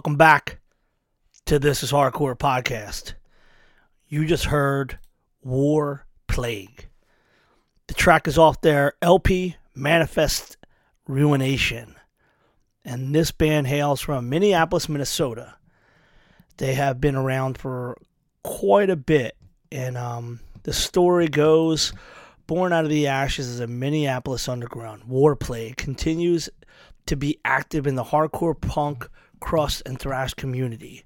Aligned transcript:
Welcome 0.00 0.16
back 0.16 0.60
to 1.44 1.58
This 1.58 1.82
is 1.82 1.92
Hardcore 1.92 2.34
podcast. 2.34 3.12
You 4.08 4.24
just 4.24 4.46
heard 4.46 4.98
War 5.42 6.06
Plague. 6.26 6.88
The 7.86 7.92
track 7.92 8.26
is 8.26 8.38
off 8.38 8.62
their 8.62 8.94
LP 9.02 9.56
Manifest 9.74 10.56
Ruination. 11.06 11.96
And 12.82 13.14
this 13.14 13.30
band 13.30 13.66
hails 13.66 14.00
from 14.00 14.30
Minneapolis, 14.30 14.88
Minnesota. 14.88 15.56
They 16.56 16.72
have 16.72 16.98
been 16.98 17.14
around 17.14 17.58
for 17.58 17.98
quite 18.42 18.88
a 18.88 18.96
bit. 18.96 19.36
And 19.70 19.98
um, 19.98 20.40
the 20.62 20.72
story 20.72 21.28
goes 21.28 21.92
born 22.46 22.72
out 22.72 22.84
of 22.84 22.90
the 22.90 23.08
ashes 23.08 23.48
as 23.48 23.60
a 23.60 23.66
Minneapolis 23.66 24.48
underground. 24.48 25.04
War 25.04 25.36
Plague 25.36 25.76
continues 25.76 26.48
to 27.04 27.16
be 27.16 27.38
active 27.44 27.86
in 27.86 27.96
the 27.96 28.04
hardcore 28.04 28.58
punk, 28.58 29.06
crust, 29.40 29.82
and 29.86 29.98
thrash 29.98 30.34
community 30.34 31.04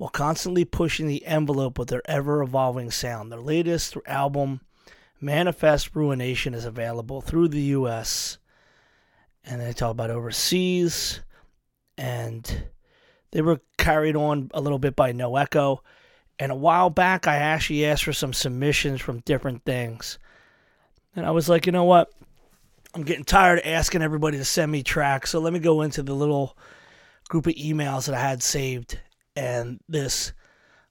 while 0.00 0.08
constantly 0.08 0.64
pushing 0.64 1.08
the 1.08 1.26
envelope 1.26 1.78
with 1.78 1.90
their 1.90 2.00
ever 2.06 2.40
evolving 2.40 2.90
sound. 2.90 3.30
Their 3.30 3.42
latest 3.42 3.98
album, 4.06 4.62
Manifest 5.20 5.94
Ruination, 5.94 6.54
is 6.54 6.64
available 6.64 7.20
through 7.20 7.48
the 7.48 7.60
US. 7.60 8.38
And 9.44 9.60
they 9.60 9.74
talk 9.74 9.90
about 9.90 10.08
overseas. 10.08 11.20
And 11.98 12.64
they 13.32 13.42
were 13.42 13.60
carried 13.76 14.16
on 14.16 14.50
a 14.54 14.62
little 14.62 14.78
bit 14.78 14.96
by 14.96 15.12
No 15.12 15.36
Echo. 15.36 15.82
And 16.38 16.50
a 16.50 16.54
while 16.56 16.88
back, 16.88 17.26
I 17.26 17.36
actually 17.36 17.84
asked 17.84 18.04
for 18.04 18.14
some 18.14 18.32
submissions 18.32 19.02
from 19.02 19.20
different 19.20 19.66
things. 19.66 20.18
And 21.14 21.26
I 21.26 21.30
was 21.30 21.46
like, 21.46 21.66
you 21.66 21.72
know 21.72 21.84
what? 21.84 22.10
I'm 22.94 23.02
getting 23.02 23.24
tired 23.24 23.58
of 23.58 23.66
asking 23.66 24.00
everybody 24.00 24.38
to 24.38 24.46
send 24.46 24.72
me 24.72 24.82
tracks. 24.82 25.28
So 25.28 25.40
let 25.40 25.52
me 25.52 25.58
go 25.58 25.82
into 25.82 26.02
the 26.02 26.14
little 26.14 26.56
group 27.30 27.46
of 27.46 27.54
emails 27.54 28.06
that 28.06 28.14
I 28.14 28.20
had 28.20 28.42
saved 28.42 28.98
and 29.36 29.80
this 29.88 30.32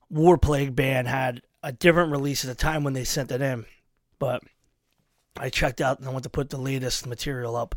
War 0.09 0.37
Plague 0.37 0.73
band 0.73 1.07
had 1.07 1.41
a 1.61 1.73
different 1.73 2.11
release 2.11 2.43
at 2.43 2.47
the 2.47 2.55
time 2.55 2.83
when 2.83 2.93
they 2.93 3.03
sent 3.03 3.31
it 3.31 3.41
in. 3.41 3.65
But 4.17 4.41
I 5.37 5.49
checked 5.49 5.81
out 5.81 5.99
and 5.99 6.07
I 6.07 6.11
went 6.11 6.23
to 6.23 6.29
put 6.29 6.49
the 6.49 6.57
latest 6.57 7.05
material 7.05 7.55
up. 7.57 7.75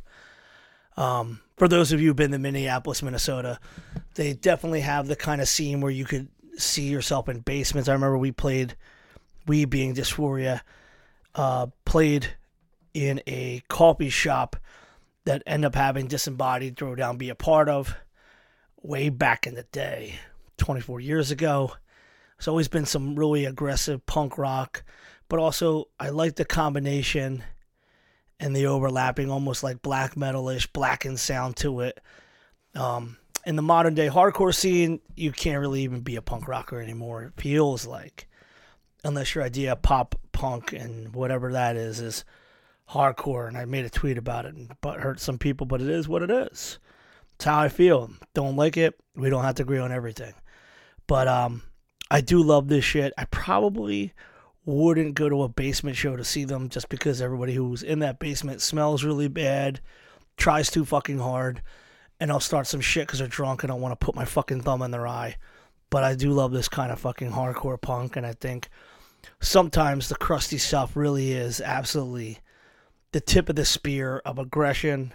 Um, 0.96 1.40
for 1.56 1.66
those 1.66 1.90
of 1.90 2.00
you 2.00 2.08
who've 2.08 2.16
been 2.16 2.30
to 2.30 2.38
Minneapolis, 2.38 3.02
Minnesota, 3.02 3.58
they 4.14 4.32
definitely 4.32 4.80
have 4.80 5.08
the 5.08 5.16
kind 5.16 5.40
of 5.40 5.48
scene 5.48 5.80
where 5.80 5.90
you 5.90 6.04
could 6.04 6.28
see 6.56 6.88
yourself 6.88 7.28
in 7.28 7.40
basements. 7.40 7.88
I 7.88 7.94
remember 7.94 8.16
we 8.16 8.30
played, 8.30 8.76
we 9.46 9.64
being 9.64 9.94
Dysphoria, 9.94 10.60
uh, 11.34 11.66
played 11.84 12.28
in 12.94 13.20
a 13.26 13.62
coffee 13.68 14.10
shop 14.10 14.56
that 15.24 15.42
ended 15.46 15.66
up 15.66 15.74
having 15.74 16.06
Disembodied 16.06 16.76
throw 16.76 16.94
down 16.94 17.16
be 17.16 17.28
a 17.28 17.34
part 17.34 17.68
of 17.68 17.96
way 18.82 19.08
back 19.08 19.46
in 19.46 19.54
the 19.54 19.64
day. 19.64 20.18
24 20.62 21.00
years 21.00 21.30
ago. 21.30 21.72
It's 22.38 22.48
always 22.48 22.68
been 22.68 22.86
some 22.86 23.16
really 23.16 23.44
aggressive 23.44 24.04
punk 24.06 24.38
rock, 24.38 24.84
but 25.28 25.38
also 25.38 25.88
I 25.98 26.10
like 26.10 26.36
the 26.36 26.44
combination 26.44 27.42
and 28.40 28.54
the 28.54 28.66
overlapping, 28.66 29.30
almost 29.30 29.62
like 29.62 29.82
black 29.82 30.14
metalish, 30.14 30.72
blackened 30.72 31.20
sound 31.20 31.56
to 31.56 31.80
it. 31.80 32.00
Um, 32.74 33.18
in 33.44 33.56
the 33.56 33.62
modern 33.62 33.94
day 33.94 34.08
hardcore 34.08 34.54
scene, 34.54 35.00
you 35.16 35.32
can't 35.32 35.60
really 35.60 35.82
even 35.82 36.00
be 36.00 36.16
a 36.16 36.22
punk 36.22 36.48
rocker 36.48 36.80
anymore. 36.80 37.24
It 37.24 37.40
feels 37.40 37.86
like, 37.86 38.28
unless 39.04 39.34
your 39.34 39.44
idea 39.44 39.72
of 39.72 39.82
pop 39.82 40.14
punk 40.32 40.72
and 40.72 41.14
whatever 41.14 41.52
that 41.52 41.76
is 41.76 42.00
is 42.00 42.24
hardcore. 42.88 43.46
And 43.48 43.56
I 43.56 43.64
made 43.64 43.84
a 43.84 43.90
tweet 43.90 44.18
about 44.18 44.46
it, 44.46 44.54
and 44.54 44.72
but 44.80 45.00
hurt 45.00 45.20
some 45.20 45.38
people, 45.38 45.66
but 45.66 45.80
it 45.80 45.88
is 45.88 46.08
what 46.08 46.22
it 46.22 46.30
is. 46.30 46.78
It's 47.34 47.44
how 47.44 47.60
I 47.60 47.68
feel. 47.68 48.10
Don't 48.34 48.56
like 48.56 48.76
it. 48.76 48.98
We 49.16 49.30
don't 49.30 49.44
have 49.44 49.56
to 49.56 49.62
agree 49.62 49.78
on 49.78 49.92
everything. 49.92 50.34
But 51.06 51.28
um, 51.28 51.62
I 52.10 52.20
do 52.20 52.42
love 52.42 52.68
this 52.68 52.84
shit. 52.84 53.12
I 53.18 53.24
probably 53.26 54.12
wouldn't 54.64 55.14
go 55.14 55.28
to 55.28 55.42
a 55.42 55.48
basement 55.48 55.96
show 55.96 56.16
to 56.16 56.24
see 56.24 56.44
them 56.44 56.68
just 56.68 56.88
because 56.88 57.20
everybody 57.20 57.54
who's 57.54 57.82
in 57.82 57.98
that 58.00 58.18
basement 58.18 58.60
smells 58.60 59.02
really 59.02 59.28
bad, 59.28 59.80
tries 60.36 60.70
too 60.70 60.84
fucking 60.84 61.18
hard, 61.18 61.62
and 62.20 62.30
I'll 62.30 62.40
start 62.40 62.66
some 62.66 62.80
shit 62.80 63.06
because 63.06 63.18
they're 63.18 63.28
drunk 63.28 63.62
and 63.62 63.72
I 63.72 63.74
want 63.74 63.98
to 63.98 64.04
put 64.04 64.14
my 64.14 64.24
fucking 64.24 64.60
thumb 64.60 64.82
in 64.82 64.92
their 64.92 65.06
eye. 65.06 65.36
But 65.90 66.04
I 66.04 66.14
do 66.14 66.30
love 66.30 66.52
this 66.52 66.68
kind 66.68 66.92
of 66.92 67.00
fucking 67.00 67.32
hardcore 67.32 67.80
punk, 67.80 68.16
and 68.16 68.24
I 68.24 68.32
think 68.34 68.68
sometimes 69.40 70.08
the 70.08 70.14
crusty 70.14 70.58
stuff 70.58 70.96
really 70.96 71.32
is 71.32 71.60
absolutely 71.60 72.38
the 73.12 73.20
tip 73.20 73.48
of 73.48 73.56
the 73.56 73.64
spear 73.64 74.22
of 74.24 74.38
aggression, 74.38 75.12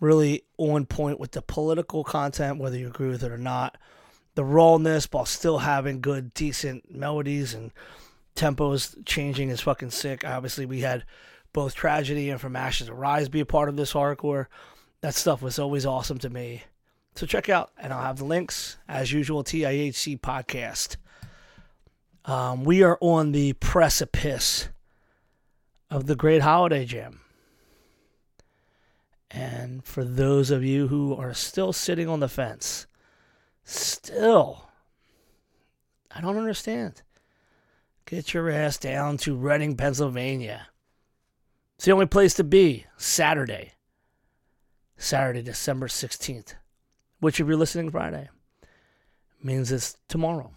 really 0.00 0.42
on 0.58 0.86
point 0.86 1.18
with 1.18 1.32
the 1.32 1.42
political 1.42 2.04
content, 2.04 2.58
whether 2.58 2.76
you 2.76 2.88
agree 2.88 3.08
with 3.08 3.22
it 3.22 3.32
or 3.32 3.38
not 3.38 3.76
the 4.36 4.44
rawness 4.44 5.08
while 5.10 5.26
still 5.26 5.58
having 5.58 6.00
good, 6.00 6.32
decent 6.34 6.94
melodies 6.94 7.54
and 7.54 7.72
tempos 8.36 8.94
changing 9.06 9.48
is 9.48 9.62
fucking 9.62 9.90
sick. 9.90 10.24
Obviously, 10.24 10.66
we 10.66 10.80
had 10.80 11.04
both 11.52 11.74
Tragedy 11.74 12.28
and 12.30 12.40
From 12.40 12.54
Ashes 12.54 12.86
to 12.86 12.94
Rise 12.94 13.30
be 13.30 13.40
a 13.40 13.46
part 13.46 13.70
of 13.70 13.76
this 13.76 13.94
hardcore. 13.94 14.46
That 15.00 15.14
stuff 15.14 15.40
was 15.40 15.58
always 15.58 15.86
awesome 15.86 16.18
to 16.18 16.30
me. 16.30 16.64
So 17.14 17.26
check 17.26 17.48
out, 17.48 17.70
and 17.78 17.94
I'll 17.94 18.02
have 18.02 18.18
the 18.18 18.26
links 18.26 18.76
as 18.86 19.10
usual. 19.10 19.42
TIHC 19.42 20.20
podcast. 20.20 20.96
Um, 22.26 22.64
we 22.64 22.82
are 22.82 22.98
on 23.00 23.32
the 23.32 23.54
precipice 23.54 24.68
of 25.90 26.06
the 26.06 26.16
Great 26.16 26.42
Holiday 26.42 26.84
Jam. 26.84 27.20
And 29.30 29.84
for 29.84 30.04
those 30.04 30.50
of 30.50 30.64
you 30.64 30.88
who 30.88 31.14
are 31.16 31.34
still 31.34 31.72
sitting 31.72 32.08
on 32.08 32.20
the 32.20 32.28
fence, 32.28 32.86
Still, 33.68 34.68
I 36.14 36.20
don't 36.20 36.36
understand. 36.36 37.02
Get 38.06 38.32
your 38.32 38.48
ass 38.48 38.78
down 38.78 39.16
to 39.18 39.34
Reading, 39.34 39.76
Pennsylvania. 39.76 40.68
It's 41.74 41.84
the 41.84 41.90
only 41.90 42.06
place 42.06 42.34
to 42.34 42.44
be. 42.44 42.86
Saturday. 42.96 43.72
Saturday, 44.96 45.42
December 45.42 45.88
16th. 45.88 46.54
Which, 47.18 47.40
if 47.40 47.48
you're 47.48 47.56
listening 47.56 47.90
Friday, 47.90 48.28
means 49.42 49.72
it's 49.72 49.96
tomorrow. 50.06 50.52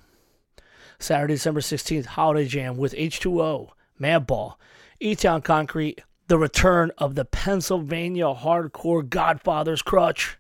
Saturday, 0.99 1.33
December 1.33 1.61
16th, 1.61 2.05
Holiday 2.05 2.47
Jam 2.47 2.77
with 2.77 2.93
H2O, 2.93 3.69
Madball, 3.99 4.53
E 4.99 5.15
Town 5.15 5.41
Concrete, 5.41 6.03
the 6.29 6.37
return 6.37 6.91
of 6.99 7.15
the 7.15 7.25
Pennsylvania 7.25 8.25
hardcore 8.25 9.07
Godfather's 9.07 9.81
Crutch. 9.81 10.37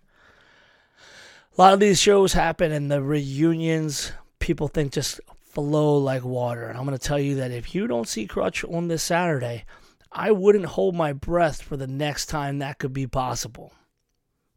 A 1.57 1.61
lot 1.61 1.73
of 1.73 1.79
these 1.79 1.99
shows 1.99 2.33
happen 2.33 2.71
and 2.71 2.91
the 2.91 3.01
reunions, 3.01 4.11
people 4.37 4.67
think 4.67 4.93
just 4.93 5.19
flow 5.41 5.97
like 5.97 6.23
water. 6.23 6.67
And 6.67 6.77
I'm 6.77 6.85
going 6.85 6.97
to 6.97 7.03
tell 7.03 7.19
you 7.19 7.35
that 7.35 7.51
if 7.51 7.73
you 7.73 7.87
don't 7.87 8.07
see 8.07 8.27
Crutch 8.27 8.63
on 8.63 8.87
this 8.87 9.01
Saturday, 9.01 9.65
I 10.11 10.29
wouldn't 10.29 10.65
hold 10.65 10.93
my 10.93 11.11
breath 11.11 11.59
for 11.59 11.75
the 11.75 11.87
next 11.87 12.27
time 12.27 12.59
that 12.59 12.77
could 12.77 12.93
be 12.93 13.07
possible. 13.07 13.73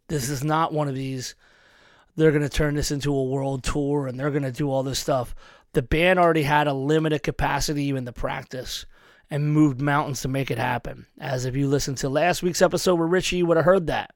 This 0.09 0.29
is 0.29 0.45
not 0.45 0.75
one 0.75 0.87
of 0.87 0.95
these, 0.95 1.35
they're 2.15 2.31
going 2.31 2.43
to 2.43 2.51
turn 2.51 2.75
this 2.75 2.91
into 2.91 3.15
a 3.15 3.25
world 3.25 3.65
tour 3.65 4.07
and 4.07 4.21
they're 4.21 4.31
going 4.31 4.43
to 4.43 4.53
do 4.53 4.71
all 4.71 4.83
this 4.83 4.99
stuff. 4.99 5.35
The 5.73 5.81
band 5.81 6.19
already 6.19 6.43
had 6.43 6.67
a 6.67 6.75
limited 6.75 7.23
capacity 7.23 7.89
in 7.89 8.05
the 8.05 8.13
practice 8.13 8.85
and 9.33 9.51
moved 9.51 9.81
mountains 9.81 10.21
to 10.21 10.29
make 10.29 10.51
it 10.51 10.59
happen. 10.59 11.07
As 11.19 11.47
if 11.47 11.57
you 11.57 11.67
listened 11.67 11.97
to 11.99 12.11
last 12.11 12.43
week's 12.43 12.61
episode 12.61 12.97
with 12.97 13.09
Richie, 13.09 13.39
you 13.39 13.47
would 13.47 13.57
have 13.57 13.65
heard 13.65 13.87
that. 13.87 14.11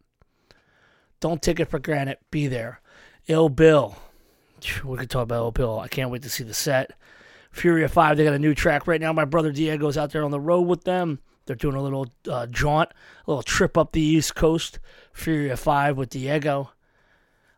Don't 1.21 1.41
take 1.41 1.59
it 1.59 1.71
for 1.71 1.79
granted. 1.79 2.19
Be 2.31 2.49
there. 2.49 2.83
Ill 3.27 3.49
Bill. 3.49 3.97
We 4.85 4.99
could 4.99 5.09
talk 5.09 5.23
about 5.23 5.37
Ill 5.37 5.51
Bill. 5.53 5.81
I 5.81 5.89
can't 5.89 6.11
wait 6.11 6.21
to 6.25 6.29
see 6.29 6.45
the 6.45 6.53
set. 6.53 6.91
Furia 7.51 7.89
5, 7.89 8.19
they 8.19 8.25
got 8.25 8.35
a 8.35 8.39
new 8.39 8.55
track 8.55 8.87
right 8.87 9.01
now. 9.01 9.11
My 9.15 9.25
brother 9.25 9.53
Diego's 9.53 9.97
out 9.97 10.11
there 10.11 10.23
on 10.23 10.31
the 10.31 10.39
road 10.39 10.63
with 10.63 10.85
them. 10.85 11.21
They're 11.47 11.57
doing 11.57 11.77
a 11.77 11.83
little 11.83 12.09
uh, 12.31 12.47
jaunt, 12.49 12.91
a 13.27 13.31
little 13.31 13.43
trip 13.43 13.79
up 13.79 13.93
the 13.93 14.03
East 14.03 14.35
Coast. 14.35 14.81
Furia 15.15 15.57
5 15.57 15.97
with 15.97 16.11
Diego. 16.11 16.73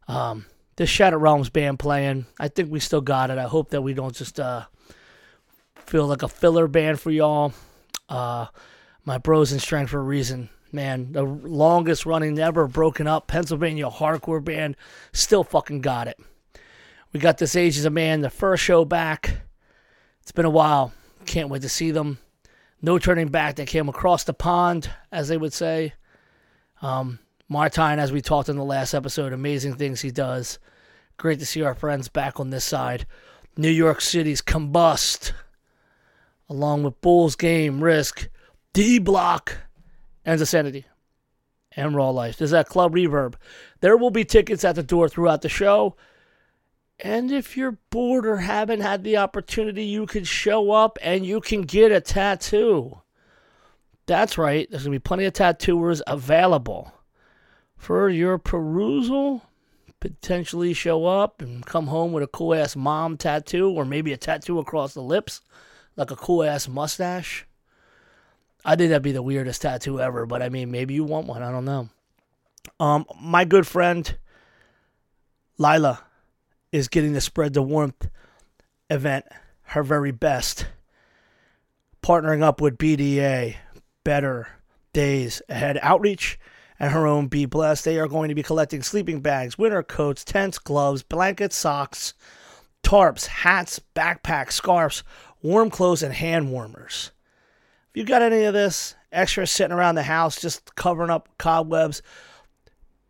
Um, 0.07 0.47
this 0.77 0.91
Shattered 0.91 1.21
Realms 1.21 1.51
band 1.51 1.81
playing. 1.81 2.27
I 2.39 2.47
think 2.47 2.71
we 2.71 2.79
still 2.79 3.01
got 3.01 3.33
it. 3.33 3.39
I 3.39 3.49
hope 3.49 3.71
that 3.71 3.83
we 3.83 3.95
don't 3.95 4.15
just 4.15 4.39
uh, 4.39 4.67
feel 5.89 6.07
like 6.07 6.23
a 6.23 6.29
filler 6.29 6.69
band 6.69 7.01
for 7.01 7.11
y'all. 7.11 7.53
Uh, 8.09 8.47
my 9.05 9.19
bros 9.19 9.53
in 9.53 9.59
strength 9.59 9.91
for 9.91 9.99
a 9.99 10.03
reason 10.03 10.51
man, 10.73 11.13
the 11.13 11.23
longest 11.23 12.07
running, 12.07 12.35
never 12.35 12.67
broken 12.67 13.07
up 13.07 13.27
Pennsylvania 13.27 13.89
hardcore 13.89 14.43
band, 14.43 14.77
still 15.13 15.45
fucking 15.45 15.81
got 15.81 16.09
it. 16.09 16.19
We 17.13 17.21
got 17.21 17.39
this 17.39 17.57
Age 17.57 17.75
Ages 17.75 17.85
of 17.85 17.93
Man, 17.93 18.21
the 18.21 18.31
first 18.31 18.63
show 18.63 18.85
back. 18.85 19.43
It's 20.23 20.33
been 20.33 20.45
a 20.45 20.51
while. 20.51 20.93
Can't 21.25 21.49
wait 21.49 21.63
to 21.63 21.69
see 21.69 21.91
them. 21.91 22.19
No 22.83 22.99
turning 22.99 23.29
back. 23.29 23.57
They 23.57 23.67
came 23.67 23.89
across 23.89 24.25
the 24.25 24.35
pond, 24.35 24.91
as 25.11 25.29
they 25.29 25.37
would 25.37 25.53
say. 25.53 25.95
Um, 26.83 27.19
Martine, 27.49 27.99
as 27.99 28.13
we 28.13 28.21
talked 28.21 28.51
in 28.51 28.57
the 28.57 28.65
last 28.65 28.93
episode, 28.93 29.33
amazing 29.33 29.75
things 29.75 30.01
he 30.01 30.11
does. 30.11 30.59
Great 31.17 31.39
to 31.39 31.47
see 31.47 31.63
our 31.63 31.75
friends 31.75 32.09
back 32.09 32.39
on 32.39 32.51
this 32.51 32.65
side. 32.65 33.07
New 33.57 33.71
York 33.71 34.01
City's 34.01 34.43
Combust, 34.43 35.33
along 36.49 36.83
with 36.83 37.01
Bulls 37.01 37.37
Game, 37.37 37.83
Risk, 37.83 38.29
D 38.73 38.99
Block, 38.99 39.59
and 40.25 40.41
Insanity 40.41 40.87
and 41.77 41.95
Raw 41.95 42.11
Life. 42.11 42.37
There's 42.37 42.51
that 42.51 42.69
Club 42.69 42.95
Reverb. 42.95 43.35
There 43.81 43.97
will 43.97 44.11
be 44.11 44.25
tickets 44.25 44.65
at 44.65 44.75
the 44.75 44.83
door 44.83 45.09
throughout 45.09 45.43
the 45.43 45.49
show. 45.49 45.97
And 47.01 47.31
if 47.31 47.57
you're 47.57 47.79
bored 47.91 48.27
or 48.27 48.39
haven't 48.39 48.81
had 48.81 49.05
the 49.05 49.17
opportunity, 49.17 49.85
you 49.85 50.07
can 50.07 50.25
show 50.25 50.73
up 50.73 50.99
and 51.01 51.25
you 51.25 51.41
can 51.41 51.63
get 51.63 51.93
a 51.93 52.01
tattoo. 52.01 53.01
That's 54.07 54.37
right, 54.37 54.69
there's 54.71 54.85
going 54.85 54.95
to 54.95 54.99
be 54.99 55.03
plenty 55.03 55.27
of 55.27 55.35
tattooers 55.35 56.03
available 56.07 56.93
for 57.77 58.09
your 58.09 58.39
perusal. 58.39 59.43
Potentially 60.01 60.73
show 60.75 61.07
up 61.07 61.43
and 61.43 61.67
come 61.67 61.89
home 61.89 62.13
with 62.13 62.23
a 62.23 62.29
cool 62.29 62.55
ass 62.55 62.75
mom 62.77 63.17
tattoo 63.17 63.71
or 63.71 63.85
maybe 63.85 64.13
a 64.13 64.17
tattoo 64.17 64.59
across 64.59 64.95
the 64.95 65.03
lips, 65.03 65.41
like 65.99 66.11
a 66.11 66.17
cool 66.17 66.45
ass 66.45 66.69
mustache. 66.69 67.45
I 68.65 68.77
think 68.77 68.91
that'd 68.91 69.03
be 69.03 69.13
the 69.13 69.23
weirdest 69.23 69.63
tattoo 69.63 70.01
ever, 70.01 70.25
but 70.25 70.43
I 70.43 70.49
mean, 70.49 70.71
maybe 70.71 70.95
you 70.95 71.05
want 71.05 71.27
one. 71.27 71.43
I 71.43 71.51
don't 71.51 71.65
know. 71.65 71.89
Um, 72.81 73.05
my 73.21 73.45
good 73.45 73.67
friend 73.67 74.17
Lila 75.59 76.05
is 76.73 76.89
getting 76.89 77.13
the 77.13 77.21
Spread 77.21 77.53
the 77.53 77.63
Warmth 77.63 78.09
event 78.89 79.27
her 79.63 79.83
very 79.83 80.13
best, 80.13 80.67
partnering 82.03 82.43
up 82.43 82.61
with 82.61 82.79
BDA, 82.79 83.57
Better 84.03 84.49
Days 84.93 85.43
Ahead 85.49 85.79
Outreach, 85.83 86.39
and 86.79 86.93
her 86.93 87.07
own 87.07 87.27
Be 87.27 87.45
Blessed. 87.45 87.85
They 87.85 87.99
are 87.99 88.09
going 88.09 88.29
to 88.29 88.35
be 88.35 88.43
collecting 88.43 88.83
sleeping 88.83 89.21
bags, 89.21 89.59
winter 89.59 89.83
coats, 89.83 90.25
tents, 90.25 90.59
gloves, 90.59 91.03
blankets, 91.03 91.57
socks, 91.57 92.15
tarps, 92.83 93.27
hats, 93.27 93.81
backpacks, 93.95 94.53
scarves, 94.53 95.03
warm 95.43 95.71
clothes, 95.71 96.03
and 96.03 96.15
hand 96.15 96.51
warmers. 96.51 97.13
If 97.91 97.97
you've 97.97 98.09
got 98.09 98.23
any 98.23 98.45
of 98.45 98.55
this 98.55 98.95
extra 99.11 99.47
sitting 99.47 99.77
around 99.77 99.95
the 99.95 100.03
house 100.03 100.41
just 100.41 100.75
covering 100.75 101.11
up 101.11 101.29
cobwebs, 101.39 102.03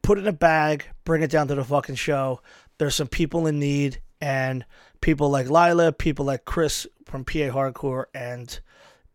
put 0.02 0.18
it 0.18 0.23
in 0.23 0.28
a 0.28 0.32
bag, 0.32 0.85
bring 1.04 1.23
it 1.23 1.30
down 1.30 1.49
to 1.49 1.54
the 1.54 1.64
fucking 1.64 1.97
show. 1.97 2.40
There's 2.78 2.94
some 2.94 3.08
people 3.08 3.47
in 3.47 3.58
need, 3.58 4.00
and 4.20 4.64
people 5.00 5.30
like 5.30 5.50
Lila, 5.50 5.92
people 5.92 6.25
like 6.25 6.44
Chris 6.44 6.87
from 7.04 7.25
PA 7.25 7.50
Hardcore, 7.50 8.04
and 8.14 8.61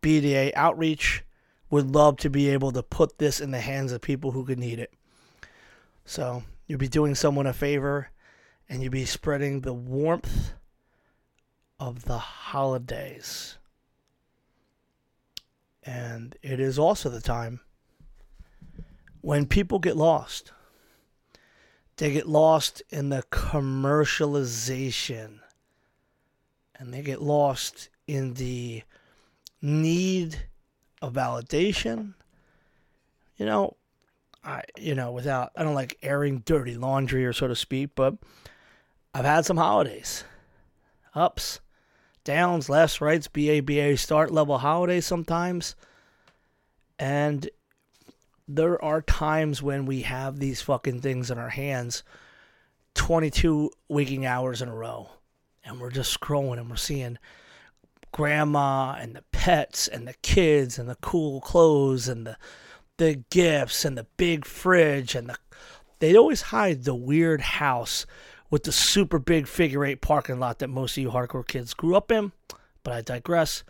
BDA 0.01 0.51
Outreach 0.55 1.24
would 1.70 1.96
love 1.96 2.17
to 2.17 2.29
be 2.29 2.50
able 2.50 2.72
to 2.72 2.84
put 2.84 3.17
this 3.17 3.39
in 3.39 3.51
the 3.51 3.60
hands 3.60 3.91
of 3.91 4.01
people 4.01 4.32
who 4.32 4.46
could 4.46 4.60
need 4.60 4.79
it. 4.79 4.93
So 6.05 6.43
you'll 6.67 6.79
be 6.79 6.88
doing 6.88 7.15
someone 7.15 7.48
a 7.48 7.53
favor, 7.53 8.10
and 8.70 8.82
you'll 8.82 8.91
be 8.91 9.05
spreading 9.05 9.62
the 9.62 9.74
warmth 9.74 10.53
of 11.80 12.06
the 12.06 12.18
holidays. 12.18 13.58
And 15.84 16.36
it 16.42 16.60
is 16.60 16.80
also 16.80 17.10
the 17.10 17.22
time 17.22 17.60
when 19.22 19.46
people 19.46 19.80
get 19.80 19.98
lost. 19.98 20.51
They 21.98 22.12
get 22.12 22.27
lost 22.27 22.82
in 22.89 23.10
the 23.10 23.24
commercialization. 23.32 25.39
And 26.75 26.94
they 26.94 27.01
get 27.01 27.22
lost 27.22 27.89
in 28.08 28.36
the 28.36 28.84
need 29.62 30.48
of 31.01 31.13
validation. 31.13 32.13
You 33.38 33.46
know, 33.46 33.75
I 34.44 34.63
you 34.77 34.96
know, 34.96 35.12
without 35.12 35.51
I 35.56 35.63
don't 35.63 35.75
like 35.75 35.98
airing 36.01 36.39
dirty 36.39 36.75
laundry 36.75 37.25
or 37.25 37.34
so 37.34 37.48
to 37.48 37.56
speak, 37.56 37.92
but 37.96 38.15
I've 39.13 39.25
had 39.25 39.46
some 39.46 39.58
holidays. 39.58 40.24
Ups, 41.15 41.60
downs, 42.24 42.70
lefts, 42.70 43.01
rights, 43.01 43.27
BABA 43.27 43.98
start 43.98 44.32
level 44.32 44.58
holiday 44.58 45.01
sometimes. 45.01 45.75
And 46.98 47.50
there 48.48 48.84
are 48.84 49.01
times 49.01 49.62
when 49.62 49.86
we 49.86 50.01
have 50.01 50.39
these 50.39 50.62
fucking 50.62 51.01
things 51.01 51.32
in 51.32 51.38
our 51.38 51.50
hands 51.50 52.03
22 52.96 53.72
waking 53.88 54.25
hours 54.25 54.62
in 54.62 54.70
a 54.70 54.75
row. 54.75 55.10
And 55.63 55.79
we're 55.79 55.91
just 55.91 56.20
scrolling 56.20 56.60
and 56.60 56.70
we're 56.70 56.75
seeing 56.75 57.17
grandma 58.12 58.96
and 59.00 59.15
the 59.15 59.24
pets 59.32 59.88
and 59.88 60.08
the 60.08 60.13
kids 60.22 60.77
and 60.77 60.88
the 60.88 60.96
cool 60.96 61.41
clothes 61.41 62.08
and 62.08 62.27
the 62.27 62.38
the 62.98 63.24
gifts 63.32 63.84
and 63.84 63.98
the 63.98 64.05
big 64.17 64.46
fridge 64.46 65.15
and 65.15 65.27
the 65.27 65.36
they'd 65.98 66.15
always 66.15 66.41
hide 66.43 66.84
the 66.84 66.93
weird 66.93 67.41
house 67.41 68.05
with 68.50 68.64
the 68.64 68.72
super 68.72 69.20
big 69.20 69.48
figure 69.48 69.86
eight 69.86 70.02
parking 70.02 70.40
lot 70.40 70.60
that 70.60 70.68
most 70.68 70.98
of 70.98 71.04
you 71.04 71.12
hardcore 71.12 71.48
kids 71.48 71.74
grew 71.74 71.96
up 71.96 72.12
in. 72.12 72.32
But 72.84 72.94
I 72.94 73.02
digress. 73.02 73.64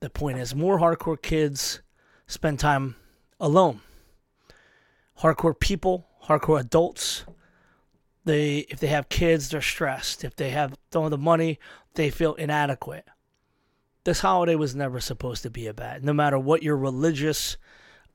The 0.00 0.10
point 0.10 0.38
is, 0.38 0.54
more 0.54 0.78
hardcore 0.78 1.20
kids 1.20 1.80
spend 2.26 2.60
time 2.60 2.96
alone. 3.40 3.80
Hardcore 5.20 5.58
people, 5.58 6.06
hardcore 6.24 6.60
adults, 6.60 7.24
they 8.24 8.58
if 8.70 8.80
they 8.80 8.86
have 8.88 9.08
kids, 9.08 9.50
they're 9.50 9.60
stressed. 9.60 10.24
If 10.24 10.36
they 10.36 10.50
have 10.50 10.74
don't 10.90 11.04
have 11.04 11.10
the 11.10 11.18
money, 11.18 11.58
they 11.94 12.10
feel 12.10 12.34
inadequate. 12.34 13.04
This 14.04 14.20
holiday 14.20 14.54
was 14.54 14.74
never 14.74 15.00
supposed 15.00 15.42
to 15.42 15.50
be 15.50 15.66
about. 15.66 16.02
No 16.02 16.12
matter 16.12 16.38
what 16.38 16.62
your 16.62 16.76
religious 16.76 17.56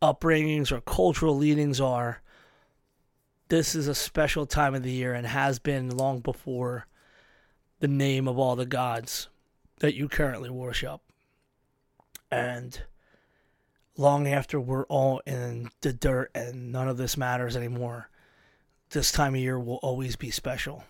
upbringings 0.01 0.71
or 0.71 0.81
cultural 0.81 1.35
leanings 1.35 1.81
are, 1.81 2.21
this 3.49 3.73
is 3.73 3.87
a 3.87 3.95
special 3.95 4.45
time 4.45 4.75
of 4.75 4.83
the 4.83 4.91
year 4.91 5.13
and 5.13 5.25
has 5.25 5.59
been 5.59 5.89
long 5.89 6.19
before 6.19 6.85
the 7.79 7.87
name 7.87 8.27
of 8.27 8.37
all 8.37 8.55
the 8.55 8.65
gods 8.65 9.27
that 9.79 9.95
you 9.95 10.07
currently 10.07 10.49
worship. 10.49 11.01
And 12.31 12.83
long 13.97 14.27
after 14.27 14.59
we're 14.59 14.85
all 14.85 15.19
in 15.25 15.71
the 15.81 15.91
dirt 15.91 16.29
and 16.35 16.71
none 16.71 16.87
of 16.87 16.97
this 16.97 17.17
matters 17.17 17.57
anymore, 17.57 18.09
this 18.91 19.11
time 19.11 19.33
of 19.33 19.41
year 19.41 19.59
will 19.59 19.79
always 19.81 20.15
be 20.15 20.29
special. 20.29 20.83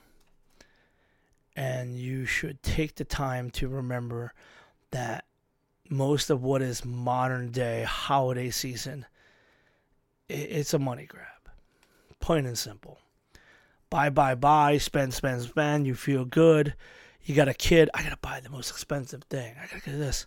And 1.55 1.97
you 1.97 2.25
should 2.25 2.61
take 2.61 2.95
the 2.95 3.05
time 3.05 3.51
to 3.51 3.69
remember 3.69 4.33
that 4.91 5.25
most 5.89 6.29
of 6.29 6.43
what 6.43 6.61
is 6.61 6.85
modern 6.85 7.51
day 7.51 7.83
holiday 7.83 8.49
season 8.51 9.05
it's 10.29 10.75
a 10.75 10.79
money 10.79 11.07
grab 11.07 11.38
plain 12.19 12.45
and 12.45 12.57
simple 12.57 12.99
buy 13.89 14.09
buy 14.09 14.35
buy 14.35 14.77
spend 14.77 15.13
spend 15.13 15.41
spend 15.41 15.87
you 15.87 15.95
feel 15.95 16.25
good 16.25 16.73
you 17.23 17.35
got 17.35 17.47
a 17.47 17.53
kid 17.53 17.89
i 17.93 18.03
gotta 18.03 18.17
buy 18.21 18.39
the 18.39 18.49
most 18.49 18.69
expensive 18.69 19.23
thing 19.23 19.55
i 19.61 19.65
gotta 19.67 19.81
get 19.81 19.97
this 19.97 20.25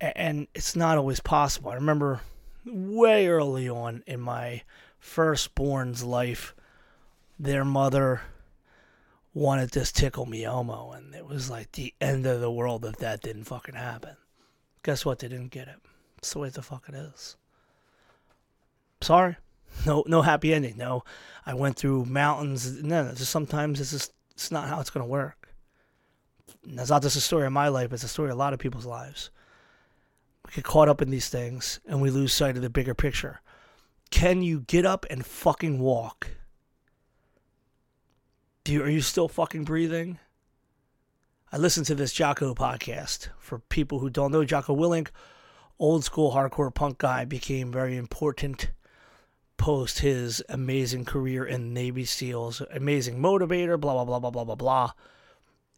and 0.00 0.48
it's 0.54 0.74
not 0.74 0.98
always 0.98 1.20
possible 1.20 1.70
i 1.70 1.74
remember 1.74 2.20
way 2.66 3.28
early 3.28 3.68
on 3.68 4.02
in 4.06 4.20
my 4.20 4.62
firstborn's 4.98 6.02
life 6.02 6.54
their 7.38 7.64
mother 7.64 8.20
wanted 9.34 9.70
this 9.70 9.92
tickle 9.92 10.26
me 10.26 10.44
Elmo, 10.44 10.92
and 10.92 11.14
it 11.14 11.26
was 11.26 11.50
like 11.50 11.72
the 11.72 11.94
end 12.00 12.26
of 12.26 12.40
the 12.40 12.50
world 12.50 12.84
if 12.84 12.96
that 12.96 13.22
didn't 13.22 13.44
fucking 13.44 13.74
happen. 13.74 14.16
Guess 14.82 15.04
what? 15.04 15.18
They 15.18 15.28
didn't 15.28 15.50
get 15.50 15.68
it. 15.68 15.76
It's 16.18 16.32
the 16.32 16.38
way 16.38 16.48
the 16.48 16.62
fuck 16.62 16.88
it 16.88 16.94
is. 16.94 17.36
Sorry. 19.00 19.36
No 19.86 20.04
no 20.06 20.22
happy 20.22 20.52
ending. 20.52 20.76
No. 20.76 21.04
I 21.46 21.54
went 21.54 21.76
through 21.76 22.04
mountains. 22.04 22.82
No, 22.82 23.12
just 23.14 23.30
sometimes 23.30 23.80
it's 23.80 23.90
just 23.90 24.12
it's 24.32 24.50
not 24.50 24.68
how 24.68 24.80
it's 24.80 24.90
gonna 24.90 25.06
work. 25.06 25.48
And 26.64 26.78
that's 26.78 26.90
not 26.90 27.02
just 27.02 27.16
a 27.16 27.20
story 27.20 27.46
of 27.46 27.52
my 27.52 27.68
life, 27.68 27.92
it's 27.92 28.04
a 28.04 28.08
story 28.08 28.30
of 28.30 28.36
a 28.36 28.38
lot 28.38 28.52
of 28.52 28.58
people's 28.58 28.86
lives. 28.86 29.30
We 30.46 30.52
get 30.54 30.64
caught 30.64 30.88
up 30.88 31.00
in 31.00 31.10
these 31.10 31.28
things 31.28 31.80
and 31.86 32.00
we 32.00 32.10
lose 32.10 32.32
sight 32.32 32.56
of 32.56 32.62
the 32.62 32.70
bigger 32.70 32.94
picture. 32.94 33.40
Can 34.10 34.42
you 34.42 34.60
get 34.60 34.84
up 34.84 35.06
and 35.08 35.24
fucking 35.24 35.78
walk? 35.78 36.28
Do 38.64 38.72
you, 38.72 38.82
are 38.82 38.90
you 38.90 39.00
still 39.00 39.28
fucking 39.28 39.64
breathing? 39.64 40.18
I 41.52 41.56
listened 41.56 41.86
to 41.86 41.94
this 41.94 42.12
Jocko 42.12 42.54
podcast. 42.54 43.28
For 43.38 43.58
people 43.58 44.00
who 44.00 44.10
don't 44.10 44.32
know, 44.32 44.44
Jocko 44.44 44.76
Willink, 44.76 45.08
old 45.78 46.04
school 46.04 46.32
hardcore 46.32 46.74
punk 46.74 46.98
guy, 46.98 47.24
became 47.24 47.72
very 47.72 47.96
important 47.96 48.70
post 49.60 49.98
his 49.98 50.42
amazing 50.48 51.04
career 51.04 51.44
in 51.44 51.74
Navy 51.74 52.06
SEALs, 52.06 52.62
amazing 52.70 53.18
motivator, 53.18 53.78
blah, 53.78 53.92
blah, 53.92 54.04
blah, 54.06 54.18
blah, 54.18 54.30
blah, 54.30 54.44
blah, 54.44 54.54
blah. 54.54 54.92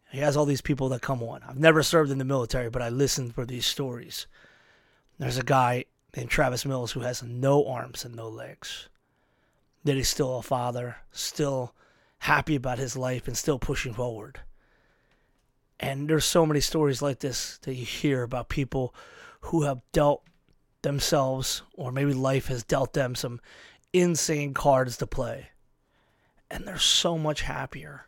He 0.09 0.19
has 0.19 0.37
all 0.37 0.45
these 0.45 0.61
people 0.61 0.87
that 0.89 1.01
come 1.01 1.21
on. 1.21 1.41
I've 1.45 1.59
never 1.59 1.83
served 1.83 2.09
in 2.09 2.17
the 2.17 2.23
military, 2.23 2.69
but 2.69 2.81
I 2.81 2.87
listen 2.87 3.29
for 3.29 3.45
these 3.45 3.65
stories. 3.65 4.25
There's 5.19 5.37
a 5.37 5.43
guy 5.43 5.83
named 6.15 6.29
Travis 6.29 6.65
Mills 6.65 6.93
who 6.93 7.01
has 7.01 7.23
no 7.23 7.67
arms 7.67 8.05
and 8.05 8.15
no 8.15 8.29
legs. 8.29 8.87
That 9.83 9.97
he's 9.97 10.07
still 10.07 10.37
a 10.37 10.41
father, 10.41 10.95
still 11.11 11.75
happy 12.19 12.55
about 12.55 12.79
his 12.79 12.95
life 12.95 13.27
and 13.27 13.35
still 13.35 13.59
pushing 13.59 13.93
forward. 13.93 14.39
And 15.77 16.07
there's 16.07 16.23
so 16.23 16.45
many 16.45 16.61
stories 16.61 17.01
like 17.01 17.19
this 17.19 17.57
that 17.63 17.75
you 17.75 17.85
hear 17.85 18.23
about 18.23 18.47
people 18.47 18.95
who 19.41 19.63
have 19.63 19.81
dealt 19.91 20.23
themselves, 20.83 21.63
or 21.73 21.91
maybe 21.91 22.13
life 22.13 22.47
has 22.47 22.63
dealt 22.63 22.93
them 22.93 23.13
some 23.13 23.41
insane 23.93 24.53
cards 24.53 24.97
to 24.97 25.07
play. 25.07 25.49
And 26.51 26.67
they're 26.67 26.77
so 26.77 27.17
much 27.17 27.41
happier 27.41 28.07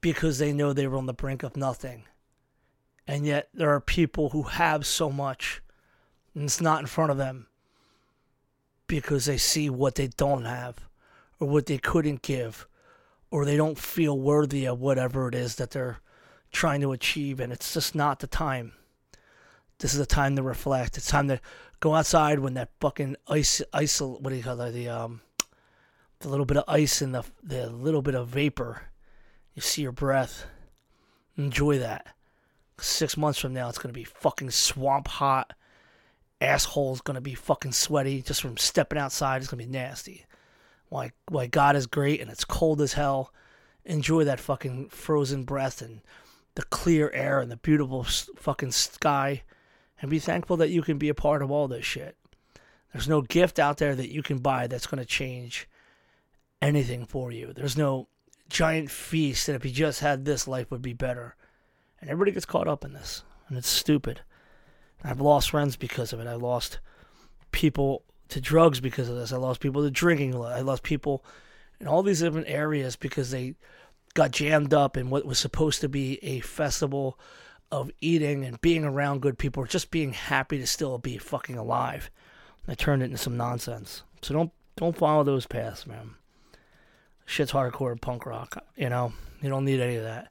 because 0.00 0.38
they 0.38 0.52
know 0.52 0.72
they 0.72 0.86
were 0.86 0.98
on 0.98 1.06
the 1.06 1.12
brink 1.12 1.42
of 1.42 1.56
nothing. 1.56 2.04
And 3.06 3.24
yet 3.24 3.48
there 3.54 3.70
are 3.70 3.80
people 3.80 4.30
who 4.30 4.42
have 4.42 4.86
so 4.86 5.10
much 5.10 5.62
and 6.34 6.44
it's 6.44 6.60
not 6.60 6.80
in 6.80 6.86
front 6.86 7.10
of 7.10 7.18
them 7.18 7.46
because 8.86 9.26
they 9.26 9.36
see 9.36 9.68
what 9.68 9.94
they 9.94 10.08
don't 10.08 10.44
have 10.44 10.76
or 11.38 11.48
what 11.48 11.66
they 11.66 11.78
couldn't 11.78 12.22
give 12.22 12.66
or 13.30 13.44
they 13.44 13.56
don't 13.56 13.78
feel 13.78 14.18
worthy 14.18 14.66
of 14.66 14.80
whatever 14.80 15.28
it 15.28 15.34
is 15.34 15.56
that 15.56 15.70
they're 15.70 16.00
trying 16.52 16.82
to 16.82 16.92
achieve, 16.92 17.40
and 17.40 17.50
it's 17.50 17.72
just 17.72 17.94
not 17.94 18.20
the 18.20 18.26
time. 18.26 18.74
This 19.82 19.94
is 19.94 20.00
a 20.00 20.06
time 20.06 20.36
to 20.36 20.44
reflect. 20.44 20.96
It's 20.96 21.08
time 21.08 21.26
to 21.26 21.40
go 21.80 21.96
outside 21.96 22.38
when 22.38 22.54
that 22.54 22.70
fucking 22.80 23.16
ice, 23.26 23.60
ice, 23.72 24.00
what 24.00 24.22
do 24.22 24.36
you 24.36 24.42
call 24.44 24.60
it? 24.60 24.70
The 24.70 24.88
um, 24.88 25.22
the 26.20 26.28
little 26.28 26.46
bit 26.46 26.56
of 26.56 26.64
ice 26.68 27.02
and 27.02 27.12
the 27.12 27.24
the 27.42 27.68
little 27.68 28.00
bit 28.00 28.14
of 28.14 28.28
vapor. 28.28 28.82
You 29.54 29.60
see 29.60 29.82
your 29.82 29.90
breath. 29.90 30.46
Enjoy 31.36 31.80
that. 31.80 32.14
Six 32.78 33.16
months 33.16 33.40
from 33.40 33.54
now, 33.54 33.68
it's 33.68 33.78
gonna 33.78 33.92
be 33.92 34.04
fucking 34.04 34.52
swamp 34.52 35.08
hot. 35.08 35.52
Asshole's 36.40 37.00
gonna 37.00 37.20
be 37.20 37.34
fucking 37.34 37.72
sweaty 37.72 38.22
just 38.22 38.40
from 38.40 38.58
stepping 38.58 39.00
outside. 39.00 39.42
It's 39.42 39.50
gonna 39.50 39.64
be 39.64 39.68
nasty. 39.68 40.26
Why? 40.90 41.10
Why 41.28 41.48
God 41.48 41.74
is 41.74 41.88
great 41.88 42.20
and 42.20 42.30
it's 42.30 42.44
cold 42.44 42.80
as 42.80 42.92
hell. 42.92 43.34
Enjoy 43.84 44.22
that 44.22 44.38
fucking 44.38 44.90
frozen 44.90 45.42
breath 45.42 45.82
and 45.82 46.02
the 46.54 46.62
clear 46.62 47.10
air 47.10 47.40
and 47.40 47.50
the 47.50 47.56
beautiful 47.56 48.04
fucking 48.04 48.70
sky, 48.70 49.42
and 50.02 50.10
be 50.10 50.18
thankful 50.18 50.58
that 50.58 50.68
you 50.68 50.82
can 50.82 50.98
be 50.98 51.08
a 51.08 51.14
part 51.14 51.40
of 51.40 51.50
all 51.50 51.68
this 51.68 51.86
shit. 51.86 52.18
There's 52.92 53.08
no 53.08 53.22
gift 53.22 53.58
out 53.58 53.78
there 53.78 53.94
that 53.94 54.12
you 54.12 54.22
can 54.22 54.38
buy 54.38 54.66
that's 54.66 54.86
gonna 54.86 55.06
change 55.06 55.66
anything 56.60 57.06
for 57.06 57.32
you. 57.32 57.54
There's 57.54 57.78
no 57.78 58.08
giant 58.50 58.90
feast 58.90 59.46
that 59.46 59.54
if 59.54 59.64
you 59.64 59.70
just 59.70 60.00
had 60.00 60.24
this, 60.24 60.46
life 60.46 60.70
would 60.70 60.82
be 60.82 60.92
better. 60.92 61.36
And 62.00 62.10
everybody 62.10 62.32
gets 62.32 62.44
caught 62.44 62.68
up 62.68 62.84
in 62.84 62.92
this, 62.92 63.22
and 63.48 63.56
it's 63.56 63.68
stupid. 63.68 64.20
I've 65.02 65.20
lost 65.20 65.50
friends 65.50 65.76
because 65.76 66.12
of 66.12 66.20
it. 66.20 66.26
I 66.26 66.34
lost 66.34 66.80
people 67.52 68.02
to 68.28 68.40
drugs 68.40 68.80
because 68.80 69.08
of 69.08 69.16
this. 69.16 69.32
I 69.32 69.36
lost 69.36 69.60
people 69.60 69.82
to 69.82 69.90
drinking. 69.90 70.34
I 70.34 70.60
lost 70.60 70.82
people 70.82 71.24
in 71.80 71.86
all 71.86 72.02
these 72.02 72.20
different 72.20 72.48
areas 72.48 72.96
because 72.96 73.30
they 73.30 73.54
got 74.14 74.30
jammed 74.30 74.74
up 74.74 74.96
in 74.96 75.10
what 75.10 75.24
was 75.24 75.38
supposed 75.38 75.80
to 75.80 75.88
be 75.88 76.18
a 76.22 76.40
festival 76.40 77.18
of 77.72 77.90
eating 78.00 78.44
and 78.44 78.60
being 78.60 78.84
around 78.84 79.22
good 79.22 79.38
people 79.38 79.64
or 79.64 79.66
just 79.66 79.90
being 79.90 80.12
happy 80.12 80.58
to 80.58 80.66
still 80.66 80.98
be 80.98 81.18
fucking 81.18 81.58
alive. 81.58 82.08
I 82.68 82.74
turned 82.74 83.02
it 83.02 83.06
into 83.06 83.18
some 83.18 83.36
nonsense. 83.36 84.04
So 84.22 84.34
don't 84.34 84.52
don't 84.76 84.96
follow 84.96 85.24
those 85.24 85.46
paths, 85.46 85.86
man 85.86 86.14
shit's 87.32 87.52
hardcore 87.52 88.00
punk 88.00 88.26
rock. 88.26 88.62
You 88.76 88.88
know, 88.88 89.12
you 89.40 89.48
don't 89.48 89.64
need 89.64 89.80
any 89.80 89.96
of 89.96 90.04
that. 90.04 90.30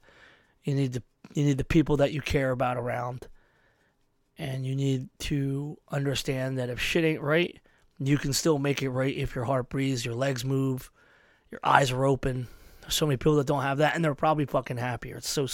You 0.64 0.74
need 0.74 0.92
the 0.92 1.02
you 1.34 1.44
need 1.44 1.58
the 1.58 1.64
people 1.64 1.96
that 1.98 2.12
you 2.12 2.20
care 2.20 2.50
about 2.50 2.76
around, 2.76 3.26
and 4.38 4.66
you 4.66 4.76
need 4.76 5.08
to 5.20 5.78
understand 5.90 6.58
that 6.58 6.68
if 6.68 6.80
shit 6.80 7.04
ain't 7.04 7.22
right, 7.22 7.58
you 7.98 8.18
can 8.18 8.32
still 8.32 8.58
make 8.58 8.82
it 8.82 8.90
right 8.90 9.16
if 9.16 9.34
your 9.34 9.44
heart 9.44 9.68
breathes, 9.68 10.04
your 10.04 10.14
legs 10.14 10.44
move, 10.44 10.90
your 11.50 11.60
eyes 11.64 11.90
are 11.90 12.04
open. 12.04 12.48
There's 12.82 12.94
so 12.94 13.06
many 13.06 13.16
people 13.16 13.36
that 13.36 13.46
don't 13.46 13.62
have 13.62 13.78
that, 13.78 13.94
and 13.94 14.04
they're 14.04 14.14
probably 14.14 14.44
fucking 14.44 14.76
happier. 14.76 15.16
It's 15.16 15.30
so 15.30 15.46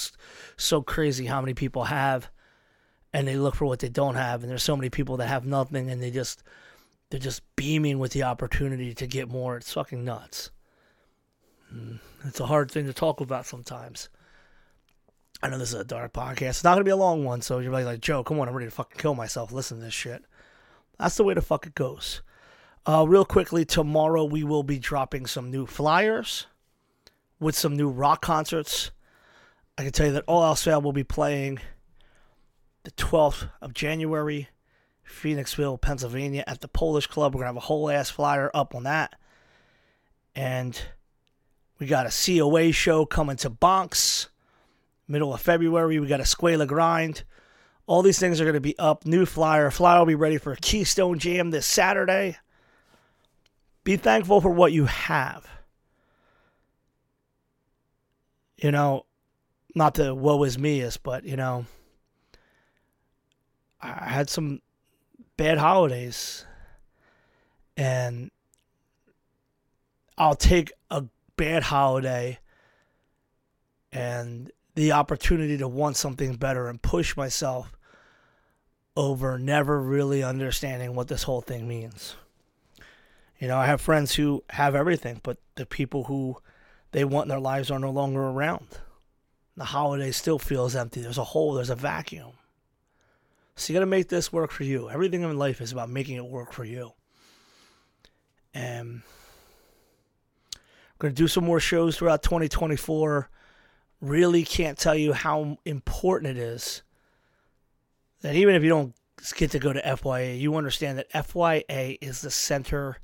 so 0.57 0.83
crazy 0.83 1.27
how 1.27 1.41
many 1.41 1.55
people 1.55 1.85
have, 1.85 2.31
and 3.13 3.29
they 3.29 3.37
look 3.37 3.55
for 3.55 3.67
what 3.67 3.79
they 3.79 3.91
don't 3.91 4.17
have, 4.17 4.43
and 4.43 4.51
there's 4.51 4.63
so 4.63 4.77
many 4.77 4.89
people 4.89 5.19
that 5.19 5.29
have 5.29 5.45
nothing, 5.45 5.91
and 5.91 6.03
they 6.03 6.11
just 6.11 6.43
they're 7.11 7.21
just 7.21 7.43
beaming 7.55 7.99
with 7.99 8.13
the 8.13 8.23
opportunity 8.23 8.95
to 8.95 9.07
get 9.07 9.29
more. 9.29 9.59
It's 9.59 9.73
fucking 9.73 10.05
nuts. 10.05 10.51
It's 12.25 12.41
a 12.41 12.47
hard 12.47 12.71
thing 12.71 12.87
to 12.87 12.95
talk 12.95 13.21
about 13.21 13.47
sometimes. 13.47 14.09
I 15.43 15.51
know 15.51 15.59
this 15.59 15.69
is 15.69 15.81
a 15.81 15.85
dark 15.85 16.15
podcast. 16.15 16.49
It's 16.49 16.65
not 16.65 16.75
gonna 16.75 16.85
be 16.85 16.91
a 16.91 16.97
long 16.97 17.25
one, 17.25 17.43
so 17.43 17.59
you're 17.59 17.73
like, 17.73 17.85
like 17.85 18.01
Joe, 18.01 18.25
come 18.25 18.41
on, 18.41 18.49
I'm 18.49 18.55
ready 18.55 18.67
to 18.67 18.75
fucking 18.75 18.99
kill 18.99 19.15
myself. 19.15 19.53
Listen 19.53 19.79
to 19.79 19.85
this 19.85 19.95
shit. 19.95 20.25
That's 20.99 21.17
the 21.17 21.25
way 21.25 21.35
the 21.35 21.43
fuck 21.43 21.67
it 21.67 21.75
goes. 21.75 22.23
Uh, 22.87 23.05
real 23.07 23.27
quickly, 23.27 23.67
tomorrow 23.67 24.25
we 24.25 24.43
will 24.43 24.63
be 24.63 24.79
dropping 24.79 25.27
some 25.27 25.51
new 25.51 25.67
flyers 25.67 26.47
with 27.41 27.57
some 27.57 27.77
new 27.77 27.89
rock 27.89 28.23
concerts. 28.23 28.91
I 29.77 29.83
can 29.83 29.93
tell 29.93 30.07
you 30.07 30.13
that 30.13 30.25
All 30.27 30.45
Else 30.45 30.65
Fail 30.65 30.81
will 30.81 30.93
be 30.93 31.05
playing 31.05 31.61
the 32.85 32.91
12th 32.93 33.51
of 33.61 33.75
January, 33.75 34.49
Phoenixville, 35.07 35.81
Pennsylvania, 35.81 36.45
at 36.47 36.61
the 36.61 36.69
Polish 36.69 37.07
Club. 37.07 37.35
We're 37.35 37.41
gonna 37.41 37.49
have 37.49 37.57
a 37.57 37.61
whole 37.61 37.91
ass 37.91 38.11
flyer 38.11 38.51
up 38.55 38.75
on 38.75 38.85
that, 38.85 39.15
and 40.35 40.81
we 41.79 41.87
got 41.87 42.07
a 42.07 42.11
COA 42.11 42.73
show 42.73 43.07
coming 43.07 43.37
to 43.37 43.51
Bonks, 43.51 44.29
middle 45.07 45.33
of 45.33 45.41
February. 45.41 46.01
We 46.01 46.09
got 46.09 46.21
a 46.21 46.25
Squala 46.25 46.67
Grind. 46.67 47.23
All 47.87 48.03
these 48.03 48.19
things 48.19 48.41
are 48.41 48.45
going 48.45 48.55
to 48.55 48.61
be 48.61 48.79
up. 48.79 49.07
New 49.07 49.25
flyer. 49.25 49.71
Flyer 49.71 50.01
will 50.01 50.07
be 50.07 50.15
ready 50.15 50.37
for 50.37 50.53
a 50.53 50.57
Keystone 50.57 51.19
Jam 51.19 51.51
this 51.51 51.65
Saturday. 51.65 52.37
Be 53.83 53.97
thankful 53.97 54.43
for 54.43 54.51
what 54.51 54.73
you 54.73 54.85
have. 54.85 55.49
You 58.59 58.73
know, 58.73 59.07
not 59.75 59.95
the 59.95 60.15
woe 60.15 60.43
is 60.43 60.59
me 60.59 60.81
is, 60.81 60.97
but, 60.97 61.25
you 61.25 61.37
know, 61.37 61.67
I 63.81 64.09
had 64.09 64.29
some 64.29 64.61
bad 65.37 65.59
holidays. 65.59 66.45
And 67.77 68.33
I'll 70.17 70.35
take 70.35 70.73
a 70.91 71.05
bad 71.37 71.63
holiday 71.63 72.41
and 73.93 74.51
the 74.75 74.93
opportunity 74.93 75.57
to 75.59 75.69
want 75.69 75.97
something 75.97 76.35
better 76.35 76.69
and 76.69 76.83
push 76.83 77.17
myself 77.17 77.73
over 78.97 79.39
never 79.39 79.81
really 79.81 80.25
understanding 80.25 80.97
what 80.97 81.07
this 81.07 81.23
whole 81.23 81.41
thing 81.41 81.69
means. 81.69 82.17
You 83.39 83.47
know, 83.47 83.57
I 83.57 83.67
have 83.67 83.81
friends 83.81 84.17
who 84.17 84.43
have 84.51 84.75
everything, 84.75 85.21
but 85.23 85.39
the 85.55 85.65
people 85.65 86.05
who 86.05 86.39
they 86.93 87.05
want 87.05 87.27
in 87.27 87.29
their 87.31 87.41
lives 87.41 87.71
are 87.71 87.79
no 87.79 87.91
longer 87.91 88.23
around. 88.23 88.67
The 89.57 89.65
holiday 89.65 90.11
still 90.11 90.39
feels 90.39 90.77
empty. 90.77 91.01
There's 91.01 91.19
a 91.19 91.25
hole, 91.25 91.55
there's 91.55 91.71
a 91.71 91.75
vacuum. 91.75 92.33
So 93.57 93.73
you 93.73 93.79
got 93.79 93.81
to 93.81 93.87
make 93.87 94.09
this 94.09 94.33
work 94.33 94.53
for 94.53 94.65
you. 94.65 94.89
Everything 94.89 95.23
in 95.23 95.37
life 95.37 95.61
is 95.61 95.73
about 95.73 95.91
making 95.91 96.17
it 96.17 96.25
work 96.25 96.53
for 96.53 96.65
you. 96.65 96.93
And 98.55 99.03
Going 100.99 101.15
to 101.15 101.23
do 101.23 101.29
some 101.29 101.45
more 101.45 101.61
shows 101.61 101.97
throughout 101.97 102.25
2024. 102.25 103.31
Really 104.01 104.43
can't 104.43 104.77
tell 104.77 104.97
you 104.97 105.13
how 105.13 105.59
important 105.65 106.37
it 106.37 106.43
is 106.43 106.83
that 108.21 108.35
even 108.35 108.57
if 108.57 108.65
you 108.65 108.69
don't 108.69 108.95
get 109.37 109.53
to 109.53 109.61
go 109.61 109.73
to 109.73 109.81
FYA, 109.81 110.41
you 110.41 110.57
understand 110.57 110.99
that 110.99 111.11
FYA 111.13 111.99
is 112.01 112.21
the 112.21 112.33
center 112.33 112.99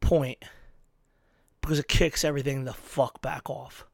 point 0.00 0.38
because 1.62 1.78
it 1.78 1.88
kicks 1.88 2.24
everything 2.24 2.64
the 2.64 2.72
fuck 2.74 3.22
back 3.22 3.48
off. 3.48 3.86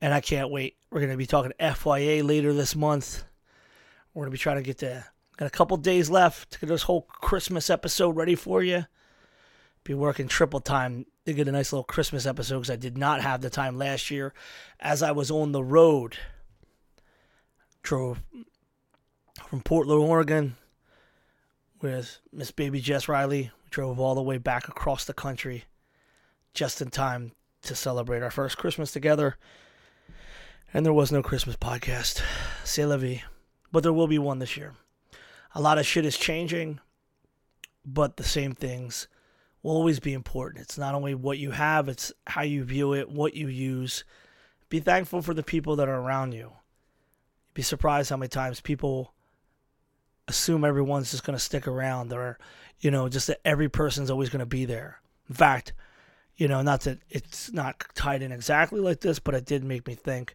And 0.00 0.12
I 0.12 0.20
can't 0.20 0.50
wait. 0.50 0.76
We're 0.90 1.00
going 1.00 1.12
to 1.12 1.16
be 1.16 1.26
talking 1.26 1.52
FYA 1.60 2.26
later 2.26 2.52
this 2.52 2.74
month. 2.74 3.24
We're 4.12 4.22
going 4.22 4.30
to 4.30 4.38
be 4.38 4.38
trying 4.38 4.56
to 4.56 4.62
get 4.62 4.78
to, 4.78 5.04
got 5.36 5.46
a 5.46 5.50
couple 5.50 5.76
days 5.76 6.10
left 6.10 6.52
to 6.52 6.58
get 6.60 6.68
this 6.68 6.82
whole 6.82 7.02
Christmas 7.02 7.70
episode 7.70 8.16
ready 8.16 8.34
for 8.34 8.62
you. 8.62 8.86
Be 9.84 9.94
working 9.94 10.26
triple 10.26 10.60
time 10.60 11.06
to 11.26 11.32
get 11.32 11.46
a 11.46 11.52
nice 11.52 11.72
little 11.72 11.84
Christmas 11.84 12.26
episode 12.26 12.56
because 12.56 12.70
I 12.70 12.76
did 12.76 12.98
not 12.98 13.20
have 13.20 13.40
the 13.40 13.50
time 13.50 13.78
last 13.78 14.10
year 14.10 14.34
as 14.80 15.02
I 15.02 15.12
was 15.12 15.30
on 15.30 15.52
the 15.52 15.62
road. 15.62 16.16
Drove 17.82 18.20
from 19.48 19.60
Portland, 19.60 20.02
Oregon 20.02 20.56
with 21.80 22.18
Miss 22.32 22.50
Baby 22.50 22.80
Jess 22.80 23.08
Riley. 23.08 23.52
We 23.64 23.70
drove 23.70 24.00
all 24.00 24.14
the 24.14 24.22
way 24.22 24.38
back 24.38 24.68
across 24.68 25.04
the 25.04 25.14
country 25.14 25.64
just 26.56 26.80
in 26.80 26.88
time 26.88 27.32
to 27.62 27.74
celebrate 27.74 28.22
our 28.22 28.30
first 28.30 28.56
Christmas 28.56 28.90
together. 28.90 29.36
And 30.72 30.84
there 30.84 30.92
was 30.92 31.12
no 31.12 31.22
Christmas 31.22 31.54
podcast. 31.54 32.22
C'est 32.64 32.86
la 32.86 32.96
vie. 32.96 33.22
But 33.70 33.82
there 33.82 33.92
will 33.92 34.08
be 34.08 34.18
one 34.18 34.38
this 34.38 34.56
year. 34.56 34.72
A 35.54 35.60
lot 35.60 35.78
of 35.78 35.86
shit 35.86 36.06
is 36.06 36.16
changing, 36.16 36.80
but 37.84 38.16
the 38.16 38.24
same 38.24 38.52
things 38.52 39.06
will 39.62 39.72
always 39.72 40.00
be 40.00 40.14
important. 40.14 40.62
It's 40.62 40.78
not 40.78 40.94
only 40.94 41.14
what 41.14 41.38
you 41.38 41.50
have, 41.50 41.88
it's 41.88 42.12
how 42.26 42.42
you 42.42 42.64
view 42.64 42.94
it, 42.94 43.10
what 43.10 43.34
you 43.34 43.48
use. 43.48 44.04
Be 44.70 44.80
thankful 44.80 45.20
for 45.20 45.34
the 45.34 45.42
people 45.42 45.76
that 45.76 45.88
are 45.88 46.00
around 46.00 46.32
you. 46.32 46.52
Be 47.52 47.62
surprised 47.62 48.10
how 48.10 48.16
many 48.16 48.28
times 48.28 48.60
people 48.60 49.12
assume 50.26 50.64
everyone's 50.64 51.10
just 51.10 51.24
going 51.24 51.36
to 51.36 51.44
stick 51.44 51.68
around 51.68 52.12
or, 52.12 52.38
you 52.80 52.90
know, 52.90 53.08
just 53.08 53.26
that 53.26 53.40
every 53.44 53.68
person's 53.68 54.10
always 54.10 54.30
going 54.30 54.40
to 54.40 54.46
be 54.46 54.64
there. 54.64 55.00
In 55.28 55.34
fact, 55.34 55.72
you 56.36 56.48
know, 56.48 56.62
not 56.62 56.82
that 56.82 56.98
it's 57.08 57.52
not 57.52 57.82
tied 57.94 58.22
in 58.22 58.32
exactly 58.32 58.80
like 58.80 59.00
this, 59.00 59.18
but 59.18 59.34
it 59.34 59.46
did 59.46 59.64
make 59.64 59.86
me 59.86 59.94
think. 59.94 60.34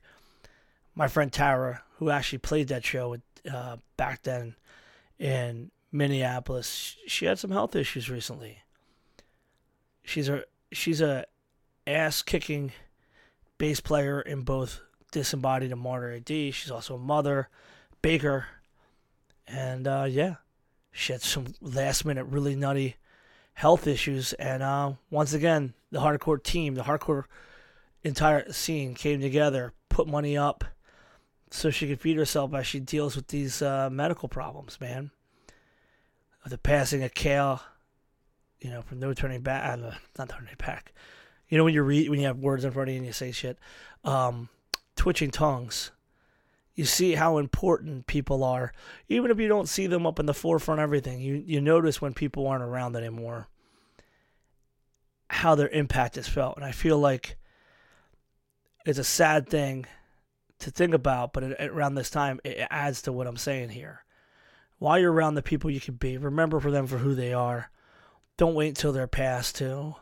My 0.96 1.08
friend 1.08 1.32
Tara, 1.32 1.84
who 1.98 2.10
actually 2.10 2.40
played 2.40 2.68
that 2.68 2.86
show 2.86 3.18
uh, 3.52 3.78
back 3.98 4.24
then 4.24 4.56
in 5.20 5.72
Minneapolis, 5.92 6.98
she 7.08 7.26
had 7.26 7.40
some 7.40 7.52
health 7.52 7.76
issues 7.76 8.10
recently 8.10 8.60
She's 10.04 10.30
a 10.30 10.44
she's 10.72 11.02
a 11.02 11.26
ass 11.86 12.22
kicking 12.22 12.72
bass 13.58 13.80
player 13.80 14.22
in 14.22 14.42
both 14.42 14.82
Disembodied 15.12 15.72
and 15.72 15.82
Martyr 15.82 16.12
AD. 16.12 16.28
She's 16.28 16.72
also 16.72 16.96
a 16.96 17.00
mother, 17.00 17.50
baker, 18.02 18.48
and 19.48 19.88
uh, 19.88 20.08
yeah, 20.10 20.36
she 20.92 21.14
had 21.14 21.22
some 21.22 21.54
last 21.62 22.06
minute 22.06 22.26
really 22.26 22.56
nutty 22.56 22.96
health 23.62 23.86
issues. 23.86 24.34
And 24.34 24.63
uh, 24.63 24.93
once 25.12 25.34
again, 25.34 25.76
the 25.91 26.00
hardcore 26.00 26.41
team, 26.41 26.74
the 26.74 26.82
hardcore 26.82 27.26
entire 28.04 28.52
scene 28.52 28.95
came 28.95 29.21
together, 29.21 29.71
put 29.88 30.08
money 30.08 30.36
up 30.36 30.63
so 31.52 31.69
she 31.69 31.88
could 31.88 32.02
feed 32.02 32.17
herself 32.17 32.56
as 32.56 32.65
she 32.65 32.80
deals 32.80 33.15
with 33.15 33.28
these 33.28 33.62
uh, 33.62 33.88
medical 33.91 34.28
problems, 34.28 34.82
man. 34.82 35.12
The 36.43 36.58
passing 36.58 37.04
of 37.04 37.13
Kale, 37.13 37.62
you 38.60 38.71
know, 38.71 38.82
from 38.82 39.00
no 39.00 39.13
turning 39.13 39.41
back, 39.41 39.78
uh, 39.78 39.91
not 40.17 40.30
turning 40.30 40.56
back. 40.58 40.91
You 41.47 41.60
know 41.60 41.63
when 41.63 41.76
you 41.76 41.84
read 41.84 42.10
when 42.10 42.19
you 42.19 42.26
have 42.26 42.39
words 42.39 42.65
in 42.65 42.71
front 42.71 42.89
of 42.89 42.93
you 42.93 42.97
and 42.97 43.06
you 43.06 43.13
say 43.13 43.32
shit, 43.32 43.60
um, 44.04 44.50
twitching 44.95 45.30
tongues. 45.30 45.91
You 46.82 46.86
see 46.86 47.13
how 47.13 47.38
important 47.38 48.08
people 48.08 48.44
are, 48.44 48.74
even 49.08 49.30
if 49.30 49.39
you 49.39 49.48
don't 49.48 49.70
see 49.70 49.86
them 49.86 50.08
up 50.08 50.20
in 50.20 50.26
the 50.26 50.34
forefront. 50.34 50.80
Of 50.80 50.84
everything 50.84 51.22
you 51.22 51.36
you 51.46 51.62
notice 51.62 52.02
when 52.02 52.15
people 52.15 52.48
aren't 52.48 52.63
around 52.63 52.96
anymore, 52.96 53.50
how 55.30 55.54
their 55.54 55.67
impact 55.67 56.17
is 56.17 56.28
felt, 56.28 56.58
and 56.58 56.65
I 56.65 56.72
feel 56.72 56.98
like 56.98 57.38
it's 58.84 58.98
a 58.98 59.04
sad 59.04 59.48
thing 59.48 59.86
to 60.58 60.72
think 60.72 60.96
about, 60.96 61.34
but 61.34 61.44
around 61.62 61.94
this 61.94 62.10
time, 62.10 62.39
it 62.44 62.65
adds 62.72 63.04
to 63.04 63.12
what 63.12 63.28
I'm 63.28 63.38
saying 63.38 63.70
here. 63.70 64.04
While 64.80 64.98
you're 64.98 65.13
around 65.13 65.36
the 65.36 65.44
people 65.44 65.70
you 65.70 65.80
can 65.80 65.98
be, 65.98 66.17
remember 66.17 66.60
for 66.60 66.72
them 66.72 66.88
for 66.88 66.98
who 66.98 67.13
they 67.13 67.32
are. 67.32 67.70
Don't 68.38 68.56
wait 68.56 68.70
until 68.70 68.91
they're 68.91 69.06
past 69.06 69.56
to, 69.58 69.98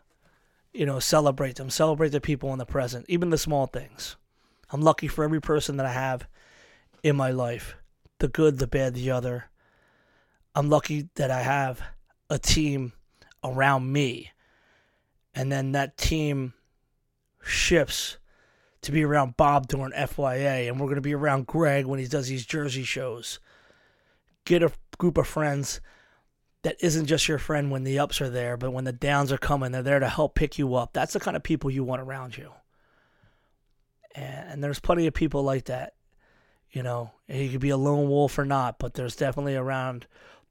you 0.72 0.86
know, 0.86 1.00
celebrate 1.00 1.58
them. 1.58 1.70
Celebrate 1.70 2.14
the 2.14 2.22
people 2.22 2.54
in 2.54 2.58
the 2.58 2.66
present, 2.66 3.06
even 3.10 3.32
the 3.32 3.38
small 3.38 3.68
things. 3.68 4.16
I'm 4.72 4.82
lucky 4.82 5.10
for 5.10 5.26
every 5.26 5.42
person 5.42 5.76
that 5.76 5.86
I 5.86 5.92
have 5.92 6.26
in 7.04 7.16
my 7.16 7.32
life 7.32 7.76
the 8.20 8.28
good, 8.28 8.60
the 8.60 8.68
bad, 8.68 8.94
the 8.94 9.12
other. 9.12 9.46
I'm 10.54 10.70
lucky 10.70 11.10
that 11.16 11.32
I 11.32 11.42
have 11.42 11.82
a 12.30 12.38
team 12.38 12.94
around 13.44 13.92
me. 13.92 14.32
And 15.34 15.52
then 15.52 15.72
that 15.72 15.98
team 15.98 16.54
shifts 17.42 18.18
to 18.82 18.92
be 18.92 19.04
around 19.04 19.38
Bob 19.38 19.68
during 19.68 19.92
FYA, 19.92 20.68
and 20.68 20.80
we're 20.80 20.88
going 20.88 20.96
to 20.96 21.02
be 21.02 21.14
around 21.14 21.48
Greg 21.48 21.86
when 21.86 22.00
he 22.00 22.08
does 22.08 22.28
these 22.28 22.46
Jersey 22.46 22.84
shows. 22.84 23.40
Get 24.46 24.64
a 24.64 24.72
group 24.98 25.18
of 25.18 25.28
friends 25.28 25.82
that 26.64 26.78
isn't 26.82 27.06
just 27.06 27.28
your 27.28 27.38
friend 27.38 27.72
when 27.72 27.84
the 27.84 28.00
ups 28.00 28.22
are 28.22 28.30
there, 28.30 28.58
but 28.58 28.74
when 28.74 28.86
the 28.86 28.94
downs 28.94 29.32
are 29.32 29.38
coming, 29.38 29.72
they're 29.72 29.84
there 29.84 30.00
to 30.00 30.10
help 30.10 30.36
pick 30.36 30.58
you 30.58 30.76
up. 30.76 30.94
That's 30.94 31.14
the 31.14 31.20
kind 31.20 31.38
of 31.38 31.44
people 31.44 31.70
you 31.70 31.84
want 31.84 32.02
around 32.02 32.38
you. 32.38 32.52
And, 34.16 34.50
and 34.50 34.64
there's 34.64 34.80
plenty 34.80 35.08
of 35.08 35.14
people 35.14 35.44
like 35.44 35.66
that. 35.66 35.94
You 36.72 36.84
know, 36.84 37.12
you 37.28 37.50
could 37.50 37.62
be 37.62 37.70
a 37.70 37.78
lone 37.78 38.10
wolf 38.10 38.38
or 38.38 38.46
not, 38.46 38.78
but 38.80 38.94
there's 38.94 39.16
definitely 39.16 39.56
around, 39.56 40.06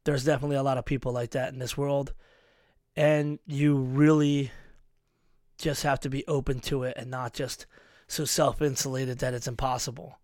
there's 0.05 0.25
definitely 0.25 0.57
a 0.57 0.63
lot 0.63 0.79
of 0.79 0.85
people 0.85 1.13
like 1.13 1.31
that 1.31 1.53
in 1.53 1.59
this 1.59 1.77
world. 1.77 2.13
And 2.97 3.39
you 3.47 3.77
really 3.77 4.51
just 5.59 5.83
have 5.83 6.01
to 6.01 6.11
be 6.11 6.27
open 6.27 6.61
to 6.61 6.85
it 6.85 6.97
and 6.97 7.11
not 7.11 7.35
just 7.35 7.67
so 8.09 8.25
self 8.25 8.63
insulated 8.63 9.19
that 9.19 9.35
it's 9.35 9.49
impossible. 9.49 10.19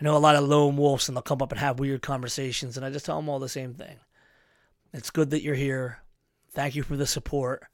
I 0.00 0.04
know 0.04 0.16
a 0.16 0.18
lot 0.18 0.36
of 0.36 0.44
lone 0.44 0.76
wolves 0.76 1.08
and 1.08 1.16
they'll 1.16 1.22
come 1.22 1.40
up 1.40 1.52
and 1.52 1.58
have 1.58 1.78
weird 1.78 2.02
conversations, 2.02 2.76
and 2.76 2.84
I 2.84 2.90
just 2.90 3.06
tell 3.06 3.16
them 3.16 3.28
all 3.28 3.38
the 3.38 3.48
same 3.48 3.72
thing. 3.72 3.96
It's 4.92 5.10
good 5.10 5.30
that 5.30 5.42
you're 5.42 5.54
here. 5.54 5.98
Thank 6.52 6.74
you 6.74 6.82
for 6.82 6.96
the 6.96 7.06
support. 7.06 7.64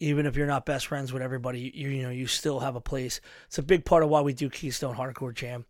Even 0.00 0.26
if 0.26 0.36
you're 0.36 0.46
not 0.46 0.66
best 0.66 0.86
friends 0.86 1.12
with 1.12 1.22
everybody, 1.22 1.70
you, 1.74 1.90
you 1.90 2.02
know 2.02 2.10
you 2.10 2.26
still 2.26 2.60
have 2.60 2.74
a 2.74 2.80
place. 2.80 3.20
It's 3.46 3.58
a 3.58 3.62
big 3.62 3.84
part 3.84 4.02
of 4.02 4.08
why 4.08 4.22
we 4.22 4.32
do 4.32 4.50
Keystone 4.50 4.96
Hardcore 4.96 5.34
Jam, 5.34 5.64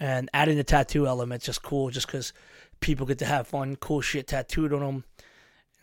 and 0.00 0.30
adding 0.32 0.56
the 0.56 0.64
tattoo 0.64 1.06
element 1.06 1.42
just 1.42 1.62
cool, 1.62 1.90
just 1.90 2.06
because 2.06 2.32
people 2.80 3.06
get 3.06 3.18
to 3.18 3.26
have 3.26 3.46
fun, 3.46 3.76
cool 3.76 4.00
shit 4.00 4.26
tattooed 4.26 4.72
on 4.72 4.80
them. 4.80 5.04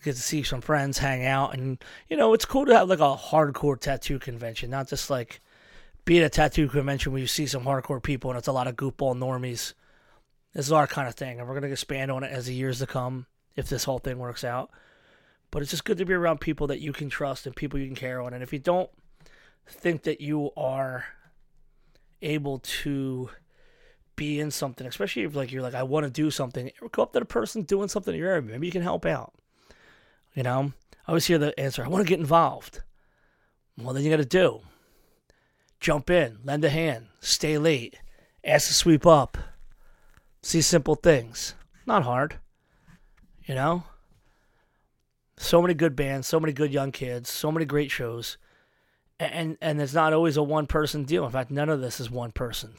Get 0.04 0.16
to 0.16 0.22
see 0.22 0.44
some 0.44 0.62
friends, 0.62 0.98
hang 0.98 1.26
out, 1.26 1.54
and 1.54 1.84
you 2.08 2.18
know 2.18 2.34
it's 2.34 2.46
cool 2.46 2.66
to 2.66 2.76
have 2.76 2.90
like 2.90 3.00
a 3.00 3.16
hardcore 3.16 3.80
tattoo 3.80 4.20
convention, 4.20 4.70
not 4.70 4.88
just 4.88 5.10
like 5.10 5.42
be 6.06 6.20
at 6.20 6.26
a 6.26 6.30
tattoo 6.30 6.68
convention 6.68 7.12
where 7.12 7.22
you 7.22 7.28
see 7.28 7.48
some 7.48 7.66
hardcore 7.66 8.02
people 8.02 8.30
and 8.30 8.38
it's 8.38 8.48
a 8.48 8.52
lot 8.52 8.68
of 8.68 8.76
goofball 8.76 9.16
normies. 9.18 9.74
This 10.54 10.68
is 10.68 10.72
our 10.72 10.88
kind 10.88 11.08
of 11.08 11.16
thing, 11.16 11.40
and 11.40 11.48
we're 11.48 11.56
going 11.56 11.64
to 11.64 11.72
expand 11.72 12.12
on 12.12 12.24
it 12.24 12.32
as 12.32 12.46
the 12.46 12.54
years 12.54 12.80
to 12.80 12.88
come 12.88 13.26
if 13.56 13.70
this 13.70 13.84
whole 13.84 14.00
thing 14.00 14.18
works 14.18 14.44
out. 14.44 14.70
But 15.52 15.62
it's 15.62 15.72
just 15.72 15.84
good 15.84 15.98
to 15.98 16.06
be 16.06 16.14
around 16.14 16.42
people 16.42 16.68
that 16.68 16.80
you 16.80 16.94
can 16.94 17.10
trust 17.10 17.46
and 17.46 17.56
people 17.56 17.80
you 17.80 17.88
can 17.88 17.96
care 17.96 18.22
on. 18.22 18.34
And 18.34 18.44
if 18.44 18.54
you 18.54 18.60
don't 18.60 18.90
think 19.68 20.04
that 20.04 20.22
you 20.22 20.52
are 20.56 21.06
able 22.22 22.60
to 22.60 23.30
be 24.18 24.42
in 24.42 24.52
something, 24.52 24.86
especially 24.86 25.24
if 25.24 25.36
like 25.36 25.54
you're 25.54 25.62
like, 25.62 25.74
I 25.74 25.84
want 25.84 26.06
to 26.06 26.10
do 26.10 26.30
something, 26.30 26.70
go 26.92 27.04
up 27.04 27.14
to 27.14 27.20
the 27.20 27.26
person 27.26 27.62
doing 27.62 27.88
something 27.88 28.14
in 28.14 28.20
your 28.20 28.30
area. 28.30 28.42
Maybe 28.42 28.66
you 28.66 28.74
can 28.74 28.82
help 28.82 29.06
out. 29.06 29.34
You 30.36 30.44
know, 30.44 30.74
I 31.08 31.12
always 31.12 31.26
hear 31.26 31.38
the 31.38 31.58
answer, 31.58 31.86
I 31.86 31.88
want 31.88 32.06
to 32.06 32.10
get 32.10 32.20
involved. 32.20 32.82
Well, 33.78 33.94
then 33.94 34.04
you 34.04 34.10
got 34.10 34.18
to 34.18 34.26
do 34.26 34.62
jump 35.80 36.10
in, 36.10 36.40
lend 36.44 36.66
a 36.66 36.70
hand, 36.70 37.08
stay 37.22 37.58
late, 37.58 38.00
ask 38.44 38.68
to 38.68 38.74
sweep 38.74 39.06
up. 39.06 39.38
See 40.42 40.62
simple 40.62 40.96
things. 40.96 41.56
Not 41.86 42.04
hard. 42.04 42.40
You 43.46 43.56
know? 43.56 43.84
So 45.38 45.62
many 45.62 45.74
good 45.74 45.96
bands, 45.96 46.28
so 46.28 46.40
many 46.40 46.54
good 46.54 46.74
young 46.74 46.92
kids, 46.92 47.30
so 47.30 47.52
many 47.52 47.66
great 47.66 47.92
shows. 47.92 48.38
And 49.20 49.58
and 49.62 49.82
it's 49.82 49.94
not 49.94 50.14
always 50.14 50.38
a 50.38 50.44
one 50.44 50.68
person 50.68 51.04
deal. 51.04 51.26
In 51.26 51.32
fact, 51.32 51.52
none 51.52 51.70
of 51.70 51.82
this 51.82 52.00
is 52.00 52.10
one 52.10 52.32
person. 52.32 52.76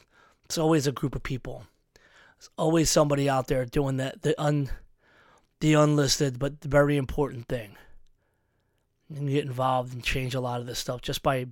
It's 0.49 0.57
always 0.57 0.87
a 0.87 0.91
group 0.91 1.13
of 1.13 1.21
people. 1.21 1.65
There's 1.93 2.49
always 2.57 2.89
somebody 2.89 3.29
out 3.29 3.47
there 3.47 3.65
doing 3.65 3.97
that 3.97 4.23
the 4.23 4.39
un 4.41 4.71
the 5.59 5.73
unlisted 5.73 6.39
but 6.39 6.63
very 6.63 6.97
important 6.97 7.47
thing. 7.47 7.77
And 9.15 9.29
get 9.29 9.45
involved 9.45 9.93
and 9.93 10.03
change 10.03 10.33
a 10.33 10.39
lot 10.39 10.59
of 10.59 10.65
this 10.65 10.79
stuff 10.79 11.03
just 11.03 11.21
by 11.21 11.47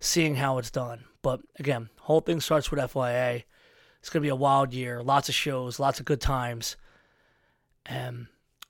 seeing 0.00 0.36
how 0.36 0.56
it's 0.56 0.70
done. 0.70 1.04
But 1.20 1.40
again, 1.58 1.90
whole 2.00 2.22
thing 2.22 2.40
starts 2.40 2.70
with 2.70 2.80
FYA. 2.80 3.44
It's 4.00 4.08
gonna 4.08 4.22
be 4.22 4.30
a 4.30 4.34
wild 4.34 4.72
year, 4.72 5.02
lots 5.02 5.28
of 5.28 5.34
shows, 5.34 5.78
lots 5.78 6.00
of 6.00 6.06
good 6.06 6.20
times. 6.22 6.76
And 7.84 8.28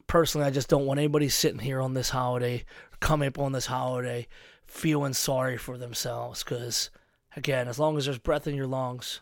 personally, 0.09 0.45
I 0.45 0.51
just 0.51 0.69
don't 0.69 0.87
want 0.87 0.99
anybody 0.99 1.29
sitting 1.29 1.61
here 1.61 1.81
on 1.81 1.95
this 1.95 2.11
holiday, 2.11 2.65
coming 2.99 3.29
up 3.29 3.39
on 3.39 3.53
this 3.53 3.67
holiday, 3.67 4.27
feeling 4.67 5.13
sorry 5.13 5.57
for 5.57 5.79
themselves. 5.79 6.43
Because 6.43 6.91
again, 7.37 7.69
as 7.69 7.79
long 7.79 7.97
as 7.97 8.07
there's 8.07 8.19
breath 8.19 8.49
in 8.49 8.57
your 8.57 8.67
lungs, 8.67 9.21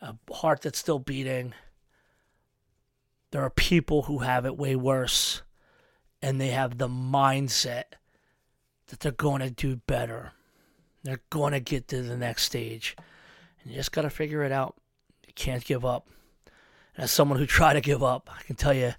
a 0.00 0.14
heart 0.32 0.62
that's 0.62 0.78
still 0.78 0.98
beating, 0.98 1.54
there 3.30 3.42
are 3.42 3.50
people 3.50 4.02
who 4.02 4.18
have 4.18 4.46
it 4.46 4.56
way 4.56 4.76
worse, 4.76 5.42
and 6.22 6.40
they 6.40 6.48
have 6.48 6.78
the 6.78 6.88
mindset 6.88 7.84
that 8.88 9.00
they're 9.00 9.12
going 9.12 9.40
to 9.40 9.50
do 9.50 9.76
better. 9.76 10.32
They're 11.04 11.22
going 11.30 11.52
to 11.52 11.60
get 11.60 11.88
to 11.88 12.02
the 12.02 12.16
next 12.16 12.44
stage. 12.44 12.96
And 13.62 13.70
you 13.70 13.76
just 13.76 13.92
got 13.92 14.02
to 14.02 14.10
figure 14.10 14.42
it 14.42 14.52
out. 14.52 14.76
You 15.26 15.32
can't 15.34 15.64
give 15.64 15.84
up. 15.84 16.08
And 16.94 17.04
as 17.04 17.10
someone 17.10 17.38
who 17.38 17.46
tried 17.46 17.74
to 17.74 17.80
give 17.80 18.02
up, 18.02 18.30
I 18.34 18.42
can 18.42 18.56
tell 18.56 18.74
you 18.74 18.94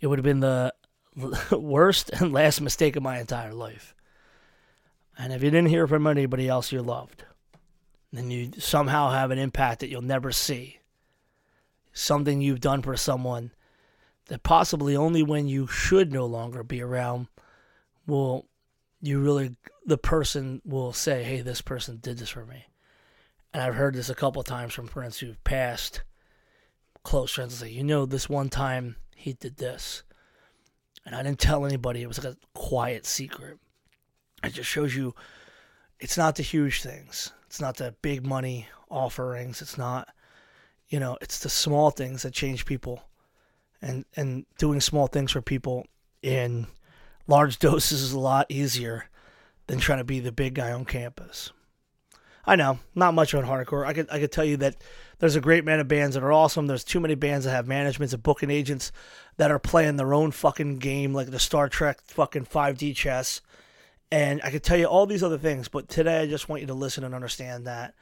it 0.00 0.06
would 0.06 0.18
have 0.18 0.24
been 0.24 0.40
the 0.40 0.74
worst 1.52 2.10
and 2.10 2.32
last 2.32 2.60
mistake 2.60 2.96
of 2.96 3.02
my 3.02 3.20
entire 3.20 3.54
life. 3.54 3.94
And 5.18 5.32
if 5.32 5.42
you 5.42 5.50
didn't 5.50 5.68
hear 5.68 5.86
from 5.86 6.06
anybody 6.06 6.48
else 6.48 6.72
you're 6.72 6.82
loved, 6.82 7.24
then 8.12 8.30
you 8.30 8.52
somehow 8.58 9.10
have 9.10 9.30
an 9.30 9.38
impact 9.38 9.80
that 9.80 9.88
you'll 9.88 10.02
never 10.02 10.32
see. 10.32 10.78
Something 11.92 12.40
you've 12.40 12.60
done 12.60 12.82
for 12.82 12.96
someone 12.96 13.52
that 14.26 14.42
possibly 14.42 14.96
only 14.96 15.22
when 15.22 15.48
you 15.48 15.66
should 15.66 16.12
no 16.12 16.26
longer 16.26 16.62
be 16.62 16.80
around 16.80 17.28
will 18.06 18.46
you 19.00 19.20
really 19.20 19.56
the 19.84 19.98
person 19.98 20.62
will 20.64 20.92
say, 20.92 21.24
"Hey, 21.24 21.40
this 21.40 21.60
person 21.60 21.98
did 21.98 22.18
this 22.18 22.30
for 22.30 22.46
me," 22.46 22.66
and 23.52 23.62
I've 23.62 23.74
heard 23.74 23.94
this 23.94 24.08
a 24.08 24.14
couple 24.14 24.42
times 24.42 24.72
from 24.72 24.86
friends 24.86 25.18
who've 25.18 25.42
passed, 25.44 26.02
close 27.02 27.32
friends, 27.32 27.56
say, 27.56 27.70
"You 27.70 27.82
know, 27.82 28.06
this 28.06 28.28
one 28.28 28.48
time 28.48 28.96
he 29.16 29.32
did 29.32 29.56
this," 29.56 30.02
and 31.04 31.14
I 31.14 31.22
didn't 31.22 31.40
tell 31.40 31.66
anybody. 31.66 32.02
It 32.02 32.06
was 32.06 32.22
like 32.22 32.34
a 32.34 32.38
quiet 32.54 33.04
secret. 33.06 33.58
It 34.44 34.50
just 34.50 34.70
shows 34.70 34.94
you, 34.94 35.14
it's 35.98 36.16
not 36.16 36.36
the 36.36 36.42
huge 36.42 36.82
things. 36.82 37.32
It's 37.52 37.60
not 37.60 37.76
the 37.76 37.94
big 38.00 38.24
money 38.26 38.66
offerings. 38.88 39.60
It's 39.60 39.76
not, 39.76 40.08
you 40.88 40.98
know, 40.98 41.18
it's 41.20 41.38
the 41.40 41.50
small 41.50 41.90
things 41.90 42.22
that 42.22 42.32
change 42.32 42.64
people, 42.64 43.02
and 43.82 44.06
and 44.16 44.46
doing 44.56 44.80
small 44.80 45.06
things 45.06 45.32
for 45.32 45.42
people 45.42 45.84
in 46.22 46.66
large 47.26 47.58
doses 47.58 48.00
is 48.00 48.12
a 48.14 48.18
lot 48.18 48.46
easier 48.48 49.04
than 49.66 49.80
trying 49.80 49.98
to 49.98 50.04
be 50.04 50.18
the 50.18 50.32
big 50.32 50.54
guy 50.54 50.72
on 50.72 50.86
campus. 50.86 51.52
I 52.46 52.56
know, 52.56 52.78
not 52.94 53.12
much 53.12 53.34
on 53.34 53.44
hardcore. 53.44 53.84
I 53.84 53.92
could 53.92 54.08
I 54.10 54.18
could 54.18 54.32
tell 54.32 54.46
you 54.46 54.56
that 54.56 54.82
there's 55.18 55.36
a 55.36 55.40
great 55.42 55.66
man 55.66 55.78
of 55.78 55.88
bands 55.88 56.14
that 56.14 56.24
are 56.24 56.32
awesome. 56.32 56.68
There's 56.68 56.84
too 56.84 57.00
many 57.00 57.16
bands 57.16 57.44
that 57.44 57.50
have 57.50 57.68
managements 57.68 58.14
and 58.14 58.22
booking 58.22 58.50
agents 58.50 58.92
that 59.36 59.50
are 59.50 59.58
playing 59.58 59.96
their 59.96 60.14
own 60.14 60.30
fucking 60.30 60.78
game, 60.78 61.12
like 61.12 61.30
the 61.30 61.38
Star 61.38 61.68
Trek 61.68 62.00
fucking 62.06 62.46
5D 62.46 62.96
chess. 62.96 63.42
And 64.12 64.42
I 64.44 64.50
could 64.50 64.62
tell 64.62 64.76
you 64.76 64.84
all 64.84 65.06
these 65.06 65.22
other 65.22 65.38
things, 65.38 65.68
but 65.68 65.88
today 65.88 66.20
I 66.20 66.26
just 66.26 66.46
want 66.46 66.60
you 66.60 66.66
to 66.66 66.74
listen 66.74 67.02
and 67.02 67.14
understand 67.14 67.66
that 67.66 67.94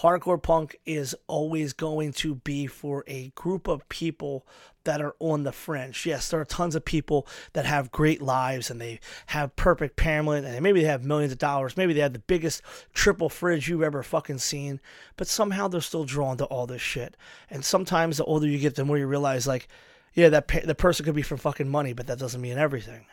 hardcore 0.00 0.42
punk 0.42 0.80
is 0.84 1.14
always 1.28 1.72
going 1.72 2.12
to 2.14 2.34
be 2.34 2.66
for 2.66 3.04
a 3.06 3.28
group 3.36 3.68
of 3.68 3.88
people 3.88 4.44
that 4.82 5.00
are 5.00 5.14
on 5.20 5.44
the 5.44 5.52
fringe. 5.52 6.06
Yes, 6.06 6.28
there 6.28 6.40
are 6.40 6.44
tons 6.44 6.74
of 6.74 6.84
people 6.84 7.28
that 7.52 7.66
have 7.66 7.92
great 7.92 8.20
lives 8.20 8.68
and 8.68 8.80
they 8.80 8.98
have 9.26 9.54
perfect 9.54 10.00
family 10.00 10.38
and 10.38 10.60
maybe 10.60 10.80
they 10.80 10.88
have 10.88 11.04
millions 11.04 11.32
of 11.32 11.38
dollars. 11.38 11.76
Maybe 11.76 11.92
they 11.92 12.00
have 12.00 12.14
the 12.14 12.18
biggest 12.18 12.60
triple 12.92 13.28
fridge 13.28 13.68
you've 13.68 13.84
ever 13.84 14.02
fucking 14.02 14.38
seen, 14.38 14.80
but 15.16 15.28
somehow 15.28 15.68
they're 15.68 15.80
still 15.80 16.04
drawn 16.04 16.36
to 16.38 16.46
all 16.46 16.66
this 16.66 16.82
shit. 16.82 17.16
And 17.48 17.64
sometimes 17.64 18.16
the 18.16 18.24
older 18.24 18.48
you 18.48 18.58
get, 18.58 18.74
the 18.74 18.84
more 18.84 18.98
you 18.98 19.06
realize, 19.06 19.46
like, 19.46 19.68
yeah, 20.14 20.30
that 20.30 20.48
the 20.48 20.74
person 20.74 21.04
could 21.04 21.14
be 21.14 21.22
for 21.22 21.36
fucking 21.36 21.68
money, 21.68 21.92
but 21.92 22.08
that 22.08 22.18
doesn't 22.18 22.40
mean 22.40 22.58
everything. 22.58 23.06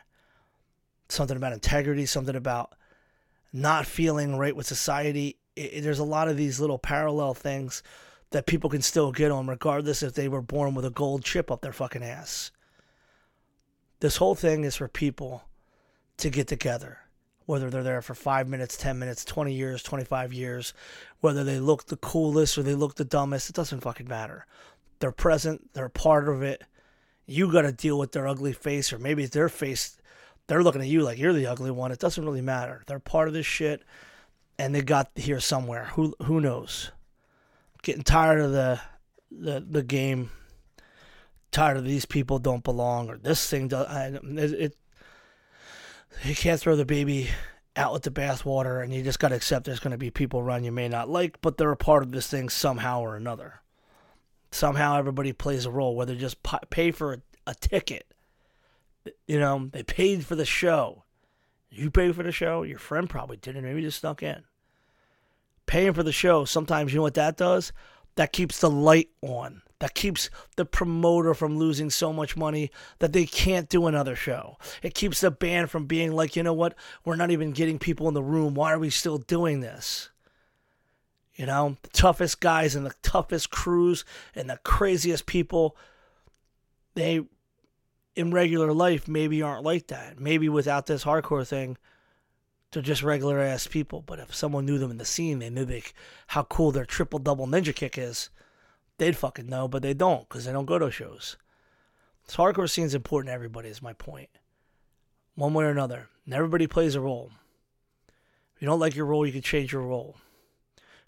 Something 1.12 1.38
about 1.38 1.54
integrity, 1.54 2.06
something 2.06 2.36
about 2.36 2.74
not 3.54 3.86
feeling 3.86 4.38
right 4.38 4.56
with 4.56 4.66
society. 4.66 5.38
It, 5.56 5.82
there's 5.82 6.00
a 6.00 6.06
lot 6.06 6.30
of 6.30 6.38
these 6.38 6.60
little 6.60 6.80
parallel 6.80 7.34
things 7.34 7.84
that 8.32 8.46
people 8.46 8.70
can 8.70 8.82
still 8.82 9.12
get 9.12 9.30
on, 9.30 9.48
regardless 9.48 10.04
if 10.04 10.14
they 10.14 10.28
were 10.30 10.42
born 10.42 10.74
with 10.74 10.86
a 10.86 10.90
gold 10.90 11.24
chip 11.24 11.52
up 11.52 11.62
their 11.62 11.74
fucking 11.74 12.04
ass. 12.04 12.52
This 14.00 14.18
whole 14.18 14.36
thing 14.36 14.64
is 14.64 14.78
for 14.78 14.88
people 14.88 15.44
to 16.18 16.30
get 16.30 16.48
together, 16.48 17.00
whether 17.46 17.70
they're 17.70 17.84
there 17.84 18.02
for 18.02 18.16
five 18.16 18.48
minutes, 18.48 18.78
10 18.78 18.98
minutes, 18.98 19.26
20 19.26 19.54
years, 19.54 19.84
25 19.84 20.34
years, 20.34 20.74
whether 21.20 21.44
they 21.44 21.60
look 21.60 21.86
the 21.86 21.98
coolest 21.98 22.58
or 22.58 22.64
they 22.64 22.74
look 22.74 22.96
the 22.96 23.06
dumbest, 23.06 23.50
it 23.50 23.56
doesn't 23.56 23.82
fucking 23.82 24.08
matter. 24.08 24.46
They're 25.00 25.12
present, 25.12 25.74
they're 25.74 25.90
part 25.90 26.30
of 26.30 26.42
it. 26.42 26.64
You 27.26 27.52
got 27.52 27.64
to 27.64 27.72
deal 27.72 28.00
with 28.00 28.14
their 28.14 28.28
ugly 28.28 28.54
face, 28.54 28.94
or 28.94 28.98
maybe 28.98 29.26
their 29.26 29.50
face, 29.50 29.98
they're 30.48 30.64
looking 30.64 30.82
at 30.82 30.88
you 30.88 31.02
like 31.02 31.18
you're 31.18 31.34
the 31.34 31.48
ugly 31.48 31.72
one. 31.72 31.92
It 31.92 32.00
doesn't 32.00 32.26
really 32.26 32.42
matter. 32.42 32.84
They're 32.88 33.00
part 33.00 33.28
of 33.28 33.34
this 33.34 33.46
shit, 33.46 33.84
and 34.60 34.74
they 34.76 34.82
got 34.82 35.12
here 35.16 35.40
somewhere. 35.40 35.86
Who 35.94 36.16
who 36.24 36.42
knows? 36.42 36.92
getting 37.82 38.04
tired 38.04 38.40
of 38.40 38.52
the 38.52 38.80
the 39.32 39.66
the 39.68 39.84
game. 39.84 40.32
Tired 41.52 41.78
of 41.78 41.84
these 41.84 42.06
people 42.06 42.40
don't 42.40 42.64
belong 42.64 43.10
or 43.10 43.18
this 43.18 43.50
thing 43.50 43.68
does. 43.68 43.86
It, 44.24 44.54
it 44.54 44.78
you 46.24 46.36
can't 46.36 46.60
throw 46.60 46.78
the 46.78 46.86
baby 46.86 47.30
out 47.76 47.92
with 47.92 48.04
the 48.04 48.12
bathwater, 48.12 48.82
and 48.82 48.94
you 48.94 49.04
just 49.04 49.20
got 49.20 49.30
to 49.30 49.36
accept 49.36 49.66
there's 49.66 49.80
going 49.80 49.92
to 49.92 49.98
be 49.98 50.12
people 50.12 50.40
around 50.40 50.64
you 50.64 50.72
may 50.72 50.88
not 50.88 51.10
like, 51.10 51.42
but 51.42 51.58
they're 51.58 51.72
a 51.72 51.78
part 51.78 52.04
of 52.04 52.12
this 52.12 52.28
thing 52.28 52.48
somehow 52.48 53.02
or 53.02 53.16
another. 53.16 53.62
Somehow 54.52 54.98
everybody 54.98 55.34
plays 55.34 55.66
a 55.66 55.72
role, 55.72 55.96
whether 55.96 56.16
just 56.16 56.38
pay 56.70 56.92
for 56.92 57.14
a, 57.14 57.22
a 57.48 57.56
ticket. 57.56 58.14
You 59.28 59.40
know, 59.40 59.70
they 59.72 59.84
paid 59.84 60.26
for 60.26 60.36
the 60.36 60.46
show. 60.46 61.04
You 61.70 61.90
paid 61.90 62.16
for 62.16 62.24
the 62.24 62.32
show. 62.32 62.64
Your 62.64 62.80
friend 62.80 63.10
probably 63.10 63.38
didn't. 63.38 63.64
Maybe 63.64 63.82
just 63.82 64.00
snuck 64.00 64.22
in 64.22 64.44
paying 65.72 65.94
for 65.94 66.04
the 66.04 66.12
show, 66.12 66.44
sometimes 66.44 66.92
you 66.92 66.98
know 66.98 67.04
what 67.04 67.14
that 67.14 67.38
does? 67.38 67.72
That 68.16 68.34
keeps 68.34 68.60
the 68.60 68.70
light 68.70 69.08
on. 69.22 69.62
That 69.80 69.96
keeps 69.96 70.30
the 70.58 70.66
promoter 70.66 71.34
from 71.34 71.58
losing 71.58 71.90
so 71.90 72.12
much 72.12 72.36
money 72.36 72.72
that 73.00 73.14
they 73.14 73.26
can't 73.26 73.70
do 73.70 73.88
another 73.88 74.14
show. 74.14 74.58
It 74.84 74.94
keeps 74.94 75.22
the 75.22 75.32
band 75.32 75.72
from 75.72 75.86
being 75.86 76.12
like, 76.12 76.36
you 76.36 76.44
know 76.44 76.52
what? 76.52 76.76
We're 77.06 77.16
not 77.16 77.32
even 77.32 77.54
getting 77.54 77.80
people 77.80 78.10
in 78.10 78.14
the 78.14 78.22
room. 78.22 78.54
Why 78.54 78.74
are 78.74 78.80
we 78.80 78.90
still 78.90 79.18
doing 79.18 79.62
this? 79.62 80.10
You 81.36 81.46
know, 81.46 81.78
the 81.84 81.90
toughest 81.90 82.42
guys 82.42 82.76
and 82.76 82.86
the 82.86 82.94
toughest 83.02 83.50
crews 83.50 84.04
and 84.36 84.50
the 84.50 84.60
craziest 84.66 85.26
people, 85.26 85.78
they 86.96 87.22
in 88.16 88.32
regular 88.32 88.74
life 88.74 89.08
maybe 89.08 89.42
aren't 89.42 89.64
like 89.64 89.88
that. 89.88 90.20
Maybe 90.20 90.50
without 90.50 90.86
this 90.86 91.04
hardcore 91.04 91.48
thing, 91.48 91.78
they're 92.72 92.82
just 92.82 93.04
regular 93.04 93.40
ass 93.40 93.68
people. 93.68 94.02
But 94.02 94.20
if 94.20 94.34
someone 94.34 94.66
knew 94.66 94.78
them 94.78 94.92
in 94.92 94.98
the 94.98 95.06
scene, 95.06 95.40
they 95.40 95.50
knew 95.50 95.68
how 96.28 96.44
cool 96.44 96.72
their 96.72 96.86
triple 96.86 97.20
double 97.20 97.48
ninja 97.48 97.76
kick 97.76 97.98
is, 97.98 98.30
they'd 98.98 99.18
fucking 99.18 99.48
know, 99.48 99.68
but 99.68 99.82
they 99.82 99.94
don't 99.94 100.28
because 100.28 100.46
they 100.46 100.52
don't 100.52 100.66
go 100.66 100.80
to 100.80 100.92
shows. 100.92 101.38
Hardcore 102.30 102.70
scene's 102.70 102.96
important 102.96 103.30
to 103.30 103.34
everybody, 103.34 103.68
is 103.68 103.82
my 103.82 103.94
point. 103.94 104.30
One 105.36 105.54
way 105.54 105.66
or 105.66 105.70
another. 105.70 106.08
And 106.26 106.34
everybody 106.34 106.66
plays 106.68 106.96
a 106.96 107.02
role. 107.02 107.32
If 108.56 108.62
you 108.62 108.68
don't 108.68 108.80
like 108.80 108.96
your 108.96 109.06
role, 109.06 109.26
you 109.26 109.34
can 109.34 109.42
change 109.42 109.74
your 109.74 109.82
role. 109.82 110.16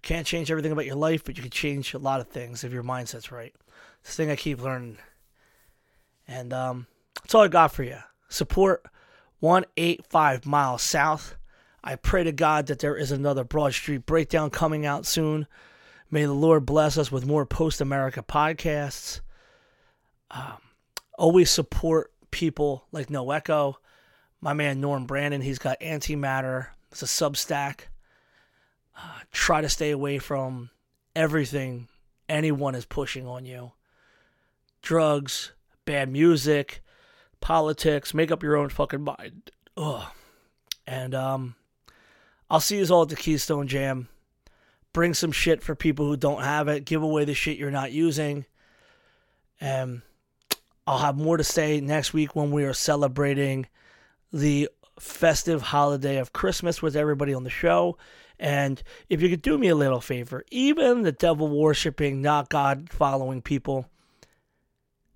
Can't 0.02 0.28
change 0.28 0.52
everything 0.52 0.74
about 0.74 0.86
your 0.86 0.96
life, 0.96 1.24
but 1.24 1.38
you 1.38 1.44
can 1.44 1.52
change 1.52 1.94
a 1.94 1.98
lot 1.98 2.20
of 2.20 2.28
things 2.28 2.64
if 2.64 2.74
your 2.74 2.84
mindset's 2.84 3.32
right. 3.32 3.56
It's 4.02 4.16
the 4.16 4.24
thing 4.24 4.32
I 4.32 4.36
keep 4.36 4.62
learning. 4.62 4.98
And 6.28 6.52
um, 6.52 6.88
that's 7.22 7.36
all 7.36 7.44
I 7.44 7.48
got 7.48 7.72
for 7.72 7.84
you. 7.84 7.98
Support 8.30 8.86
185 9.40 10.46
miles 10.46 10.82
south 10.82 11.36
I 11.84 11.98
pray 11.98 12.24
to 12.24 12.32
God 12.32 12.68
that 12.68 12.80
there 12.80 12.96
is 12.96 13.12
another 13.12 13.44
Broad 13.44 13.74
Street 13.74 14.06
breakdown 14.06 14.50
coming 14.50 14.86
out 14.86 15.06
soon. 15.06 15.48
May 16.10 16.24
the 16.24 16.34
Lord 16.34 16.66
bless 16.66 16.98
us 16.98 17.12
with 17.12 17.26
more 17.26 17.46
post 17.46 17.82
America 17.82 18.24
podcasts. 18.24 19.20
Um, 20.32 20.58
always 21.18 21.50
support 21.50 22.14
people 22.32 22.86
like 22.94 23.10
No 23.10 23.30
Echo. 23.32 23.80
My 24.40 24.54
man 24.54 24.80
Norm 24.80 25.06
Brannon, 25.06 25.42
he's 25.42 25.60
got 25.60 25.80
Antimatter. 25.82 26.68
It's 26.92 27.04
a 27.04 27.06
Substack. 27.06 27.82
Uh, 28.98 29.20
try 29.32 29.62
to 29.62 29.70
stay 29.70 29.92
away 29.92 30.20
from 30.20 30.70
everything 31.16 31.90
anyone 32.30 32.76
is 32.76 32.86
pushing 32.86 33.28
on 33.28 33.46
you 33.46 33.74
drugs, 34.82 35.54
bad 35.86 36.10
music, 36.10 36.84
politics. 37.44 38.14
Make 38.14 38.32
up 38.32 38.42
your 38.42 38.56
own 38.56 38.70
fucking 38.70 39.04
mind. 39.04 39.52
Ugh. 39.76 40.08
And 40.88 41.14
um, 41.14 41.56
I'll 42.50 42.62
see 42.62 42.80
you 42.80 42.88
all 42.88 43.04
at 43.04 43.10
the 43.10 43.16
Keystone 43.16 43.68
Jam. 43.68 44.08
Bring 44.94 45.14
some 45.14 45.32
shit 45.32 45.62
for 45.62 45.76
people 45.76 46.08
who 46.08 46.16
don't 46.16 46.42
have 46.42 46.68
it. 46.68 46.86
Give 46.86 47.04
away 47.04 47.26
the 47.26 47.34
shit 47.34 47.58
you're 47.58 47.70
not 47.70 47.92
using. 47.92 48.46
And 49.60 50.04
I'll 50.88 51.00
have 51.00 51.18
more 51.18 51.38
to 51.38 51.44
say 51.44 51.82
next 51.82 52.14
week 52.14 52.36
when 52.36 52.52
we 52.52 52.64
are 52.64 52.74
celebrating 52.74 53.68
the 54.32 54.70
festive 54.98 55.62
holiday 55.62 56.18
of 56.18 56.34
Christmas 56.34 56.82
with 56.82 56.96
everybody 56.96 57.34
on 57.34 57.44
the 57.44 57.50
show. 57.50 57.98
And 58.40 58.82
if 59.10 59.22
you 59.22 59.30
could 59.30 59.42
do 59.42 59.58
me 59.58 59.68
a 59.68 59.76
little 59.76 60.02
favor, 60.02 60.44
even 60.50 61.02
the 61.02 61.12
devil 61.12 61.50
worshiping, 61.50 62.22
not 62.22 62.50
God 62.50 62.90
following 62.90 63.42
people, 63.42 63.90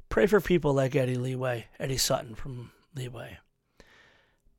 pray 0.09 0.27
for 0.27 0.41
people 0.41 0.73
like 0.73 0.95
Eddie 0.95 1.17
Leeway, 1.17 1.67
Eddie 1.79 1.97
Sutton 1.97 2.35
from 2.35 2.71
Leeway. 2.95 3.37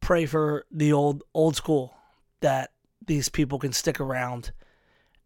Pray 0.01 0.27
for 0.27 0.65
the 0.71 0.93
old 0.93 1.23
old 1.35 1.57
school 1.57 1.95
that 2.41 2.71
these 3.05 3.29
people 3.29 3.59
can 3.59 3.73
stick 3.73 4.01
around 4.01 4.53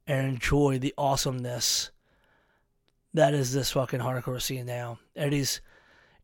and 0.07 0.27
enjoy 0.27 0.79
the 0.79 0.95
awesomeness 0.97 1.91
that 3.15 3.35
is 3.35 3.53
this 3.53 3.73
fucking 3.73 4.01
hardcore 4.01 4.41
scene 4.41 4.67
now. 4.67 4.99
Eddie's 5.17 5.61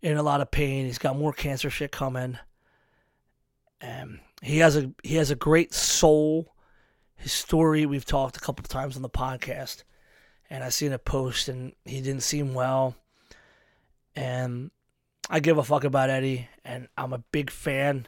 in 0.01 0.17
a 0.17 0.23
lot 0.23 0.41
of 0.41 0.51
pain. 0.51 0.87
He's 0.87 0.99
got 0.99 1.19
more 1.19 1.33
cancer 1.33 1.71
shit 1.71 1.93
coming. 1.93 2.39
And 3.81 4.21
he 4.43 4.59
has 4.59 4.77
a 4.77 4.91
he 5.03 5.17
has 5.17 5.31
a 5.31 5.37
great 5.37 5.75
soul. 5.75 6.55
His 7.17 7.33
story 7.33 7.85
we've 7.85 8.05
talked 8.05 8.37
a 8.37 8.41
couple 8.41 8.63
of 8.63 8.69
times 8.69 8.97
on 8.97 9.03
the 9.03 9.11
podcast. 9.11 9.85
And 10.51 10.65
I 10.65 10.71
seen 10.71 10.93
a 10.93 10.99
post 10.99 11.49
and 11.49 11.73
he 11.85 12.01
didn't 12.01 12.23
seem 12.23 12.55
well. 12.55 12.97
And 14.17 14.71
I 15.31 15.41
give 15.41 15.59
a 15.59 15.65
fuck 15.65 15.85
about 15.85 16.11
Eddie 16.11 16.49
and 16.65 16.89
I'm 16.97 17.13
a 17.13 17.19
big 17.19 17.51
fan 17.51 18.07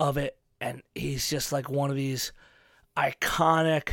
of 0.00 0.16
it 0.16 0.38
and 0.60 0.82
he's 0.94 1.28
just 1.28 1.52
like 1.52 1.68
one 1.68 1.90
of 1.90 1.96
these 1.96 2.32
iconic 2.96 3.90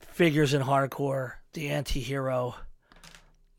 figures 0.00 0.54
in 0.54 0.62
hardcore, 0.62 1.34
the 1.52 1.68
anti-hero, 1.70 2.54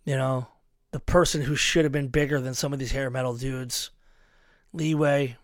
you 0.06 0.16
know, 0.16 0.48
the 0.92 1.00
person 1.00 1.42
who 1.42 1.56
should 1.56 1.86
have 1.86 1.92
been 1.92 2.10
bigger 2.10 2.40
than 2.40 2.54
some 2.54 2.74
of 2.74 2.80
these 2.80 2.92
hair 2.92 3.10
metal 3.10 3.36
dudes. 3.36 3.92
Leeway, 4.74 5.38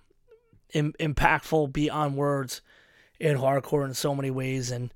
Im- 0.73 0.93
impactful 0.99 1.71
beyond 1.73 2.15
words 2.15 2.61
in 3.19 3.37
hardcore 3.37 3.85
in 3.85 3.93
so 3.93 4.13
many 4.13 4.29
ways 4.29 4.69
and 4.69 4.93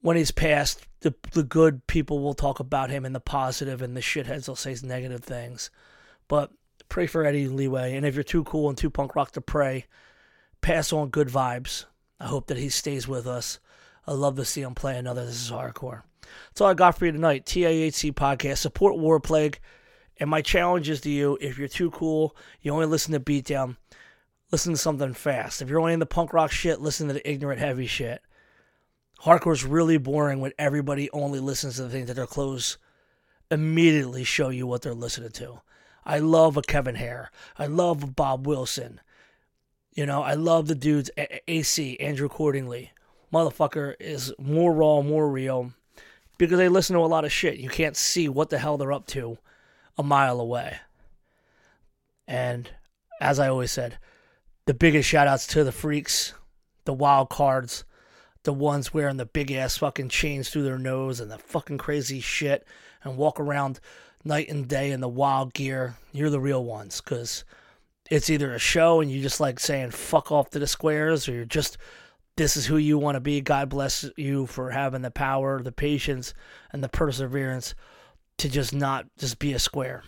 when 0.00 0.16
he's 0.16 0.30
passed, 0.30 0.86
the 1.00 1.14
the 1.32 1.42
good 1.42 1.86
people 1.86 2.20
will 2.20 2.34
talk 2.34 2.60
about 2.60 2.90
him 2.90 3.04
and 3.04 3.14
the 3.14 3.20
positive, 3.20 3.82
and 3.82 3.96
the 3.96 4.00
shitheads 4.00 4.48
will 4.48 4.56
say 4.56 4.70
his 4.70 4.82
negative 4.82 5.22
things. 5.22 5.70
But 6.28 6.50
pray 6.88 7.06
for 7.06 7.24
Eddie 7.24 7.48
Leeway, 7.48 7.94
and 7.94 8.04
if 8.06 8.14
you're 8.14 8.24
too 8.24 8.44
cool 8.44 8.68
and 8.68 8.78
too 8.78 8.90
punk 8.90 9.14
rock 9.14 9.32
to 9.32 9.40
pray, 9.40 9.86
pass 10.60 10.92
on 10.92 11.10
good 11.10 11.28
vibes. 11.28 11.84
I 12.20 12.26
hope 12.26 12.48
that 12.48 12.58
he 12.58 12.68
stays 12.68 13.06
with 13.06 13.26
us. 13.26 13.60
I 14.06 14.12
love 14.12 14.36
to 14.36 14.44
see 14.44 14.62
him 14.62 14.74
play 14.74 14.96
another. 14.96 15.24
This 15.24 15.42
is 15.42 15.50
hardcore. 15.50 16.02
That's 16.50 16.60
all 16.60 16.70
I 16.70 16.74
got 16.74 16.98
for 16.98 17.06
you 17.06 17.12
tonight. 17.12 17.46
TIHC 17.46 18.12
podcast. 18.14 18.58
Support 18.58 18.96
Warplague. 18.96 19.56
And 20.18 20.28
my 20.28 20.42
challenge 20.42 20.88
is 20.88 21.00
to 21.02 21.10
you 21.10 21.38
if 21.40 21.58
you're 21.58 21.68
too 21.68 21.90
cool, 21.90 22.36
you 22.60 22.72
only 22.72 22.86
listen 22.86 23.12
to 23.12 23.20
Beatdown, 23.20 23.76
listen 24.50 24.72
to 24.72 24.78
something 24.78 25.14
fast. 25.14 25.62
If 25.62 25.68
you're 25.68 25.78
only 25.78 25.92
in 25.92 26.00
the 26.00 26.06
punk 26.06 26.32
rock 26.32 26.50
shit, 26.50 26.80
listen 26.80 27.06
to 27.06 27.14
the 27.14 27.30
ignorant 27.30 27.60
heavy 27.60 27.86
shit. 27.86 28.20
Hardcore's 29.22 29.64
really 29.64 29.98
boring 29.98 30.40
when 30.40 30.52
everybody 30.58 31.10
only 31.10 31.40
listens 31.40 31.76
to 31.76 31.82
the 31.82 31.88
things 31.88 32.06
that 32.06 32.14
their 32.14 32.26
clothes 32.26 32.78
immediately 33.50 34.24
show 34.24 34.48
you 34.50 34.66
what 34.66 34.82
they're 34.82 34.94
listening 34.94 35.30
to. 35.30 35.60
I 36.04 36.20
love 36.20 36.56
a 36.56 36.62
Kevin 36.62 36.94
Hare. 36.94 37.30
I 37.58 37.66
love 37.66 38.02
a 38.02 38.06
Bob 38.06 38.46
Wilson. 38.46 39.00
You 39.92 40.06
know, 40.06 40.22
I 40.22 40.34
love 40.34 40.68
the 40.68 40.74
dudes, 40.74 41.10
AC, 41.48 41.98
Andrew 41.98 42.28
Cordingly. 42.28 42.90
motherfucker 43.32 43.94
is 43.98 44.32
more 44.38 44.72
raw, 44.72 45.02
more 45.02 45.28
real 45.28 45.72
because 46.38 46.58
they 46.58 46.68
listen 46.68 46.94
to 46.94 47.02
a 47.02 47.06
lot 47.06 47.24
of 47.24 47.32
shit. 47.32 47.58
You 47.58 47.68
can't 47.68 47.96
see 47.96 48.28
what 48.28 48.48
the 48.48 48.58
hell 48.58 48.78
they're 48.78 48.92
up 48.92 49.06
to 49.08 49.38
a 49.98 50.02
mile 50.04 50.40
away. 50.40 50.78
And 52.28 52.70
as 53.20 53.40
I 53.40 53.48
always 53.48 53.72
said, 53.72 53.98
the 54.66 54.74
biggest 54.74 55.08
shout 55.08 55.26
outs 55.26 55.46
to 55.48 55.64
the 55.64 55.72
freaks, 55.72 56.34
the 56.84 56.92
wild 56.92 57.28
cards, 57.28 57.84
the 58.44 58.52
ones 58.52 58.94
wearing 58.94 59.16
the 59.16 59.26
big 59.26 59.50
ass 59.50 59.78
fucking 59.78 60.08
chains 60.08 60.48
through 60.48 60.62
their 60.62 60.78
nose 60.78 61.20
and 61.20 61.30
the 61.30 61.38
fucking 61.38 61.78
crazy 61.78 62.20
shit 62.20 62.66
and 63.02 63.16
walk 63.16 63.40
around 63.40 63.80
night 64.24 64.48
and 64.48 64.68
day 64.68 64.90
in 64.90 65.00
the 65.00 65.08
wild 65.08 65.54
gear. 65.54 65.96
You're 66.12 66.30
the 66.30 66.40
real 66.40 66.64
ones 66.64 67.00
because 67.00 67.44
it's 68.10 68.30
either 68.30 68.52
a 68.52 68.58
show 68.58 69.00
and 69.00 69.10
you 69.10 69.20
just 69.20 69.40
like 69.40 69.60
saying 69.60 69.90
fuck 69.90 70.32
off 70.32 70.50
to 70.50 70.58
the 70.58 70.66
squares 70.66 71.28
or 71.28 71.32
you're 71.32 71.44
just 71.44 71.78
this 72.36 72.56
is 72.56 72.66
who 72.66 72.76
you 72.76 72.96
want 72.98 73.16
to 73.16 73.20
be. 73.20 73.40
God 73.40 73.68
bless 73.68 74.08
you 74.16 74.46
for 74.46 74.70
having 74.70 75.02
the 75.02 75.10
power, 75.10 75.60
the 75.60 75.72
patience, 75.72 76.34
and 76.72 76.84
the 76.84 76.88
perseverance 76.88 77.74
to 78.38 78.48
just 78.48 78.72
not 78.72 79.06
just 79.18 79.40
be 79.40 79.54
a 79.54 79.58
square. 79.58 80.04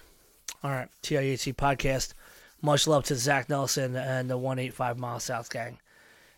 All 0.63 0.71
right, 0.71 0.89
TIHC 1.03 1.57
podcast. 1.57 2.15
Much 2.63 2.87
love 2.87 3.05
to 3.05 3.17
Zach 3.17 3.49
Nelson 3.49 3.97
and 3.97 4.31
the 4.31 4.39
185 4.39 4.99
Mile 4.99 5.19
South 5.19 5.51
Gang. 5.51 5.81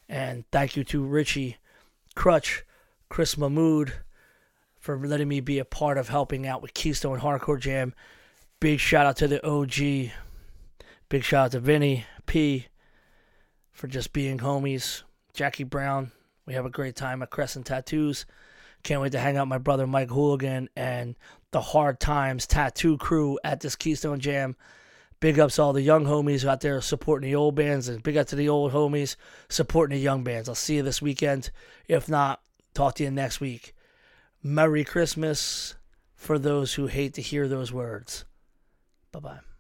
And 0.09 0.45
thank 0.51 0.77
you 0.77 0.85
to 0.85 1.05
Richie 1.05 1.59
Crutch, 2.13 2.65
Chris 3.09 3.37
Mahmood 3.37 3.93
for 4.83 4.99
letting 4.99 5.29
me 5.29 5.41
be 5.41 5.61
a 5.61 5.65
part 5.65 5.97
of 5.97 6.09
helping 6.09 6.47
out 6.47 6.61
with 6.61 6.75
Keystone 6.75 7.21
Hardcore 7.21 7.61
Jam. 7.61 7.95
Big 8.59 8.81
shout 8.81 9.07
out 9.07 9.17
to 9.19 9.29
the 9.29 9.47
OG. 9.47 10.11
Big 11.09 11.23
shout 11.23 11.47
out 11.47 11.53
to 11.53 11.61
Vinny 11.61 12.05
P 12.27 12.67
for 13.71 13.87
just 13.87 14.13
being 14.13 14.39
homies. 14.39 15.03
Jackie 15.35 15.65
Brown. 15.65 16.11
We 16.47 16.55
have 16.55 16.67
a 16.67 16.71
great 16.71 16.97
time 16.97 17.23
at 17.23 17.31
Crescent 17.31 17.67
Tattoos. 17.67 18.27
Can't 18.83 19.01
wait 19.01 19.13
to 19.13 19.21
hang 19.21 19.37
out 19.37 19.47
my 19.47 19.59
brother 19.59 19.87
Mike 19.87 20.11
Hooligan 20.11 20.69
and 20.75 21.15
the 21.53 21.61
Hard 21.61 22.01
Times 22.01 22.49
Tattoo 22.49 22.99
crew 22.99 23.39
at 23.45 23.61
this 23.61 23.77
Keystone 23.77 24.19
Jam. 24.19 24.57
Big 25.23 25.39
ups 25.39 25.55
to 25.55 25.63
all 25.63 25.73
the 25.73 25.81
young 25.81 26.05
homies 26.05 26.45
out 26.45 26.63
there 26.63 26.81
supporting 26.81 27.31
the 27.31 27.37
old 27.37 27.55
bands, 27.55 27.89
and 27.89 28.03
big 28.03 28.17
up 28.17 28.27
to 28.27 28.35
the 28.35 28.49
old 28.49 28.73
homies 28.73 29.15
supporting 29.49 29.97
the 29.97 30.03
young 30.03 30.25
bands. 30.25 30.49
I'll 30.49 30.57
see 30.57 30.75
you 30.75 30.83
this 30.83 31.01
weekend. 31.01 31.53
If 31.87 32.09
not, 32.09 32.43
talk 32.75 32.97
to 32.97 33.05
you 33.05 33.11
next 33.13 33.41
week. 33.41 33.73
Merry 34.43 34.83
Christmas 34.83 35.77
for 36.17 36.41
those 36.41 36.75
who 36.75 36.89
hate 36.89 37.15
to 37.15 37.23
hear 37.23 37.47
those 37.47 37.73
words. 37.73 38.25
Bye 39.13 39.21
bye. 39.21 39.52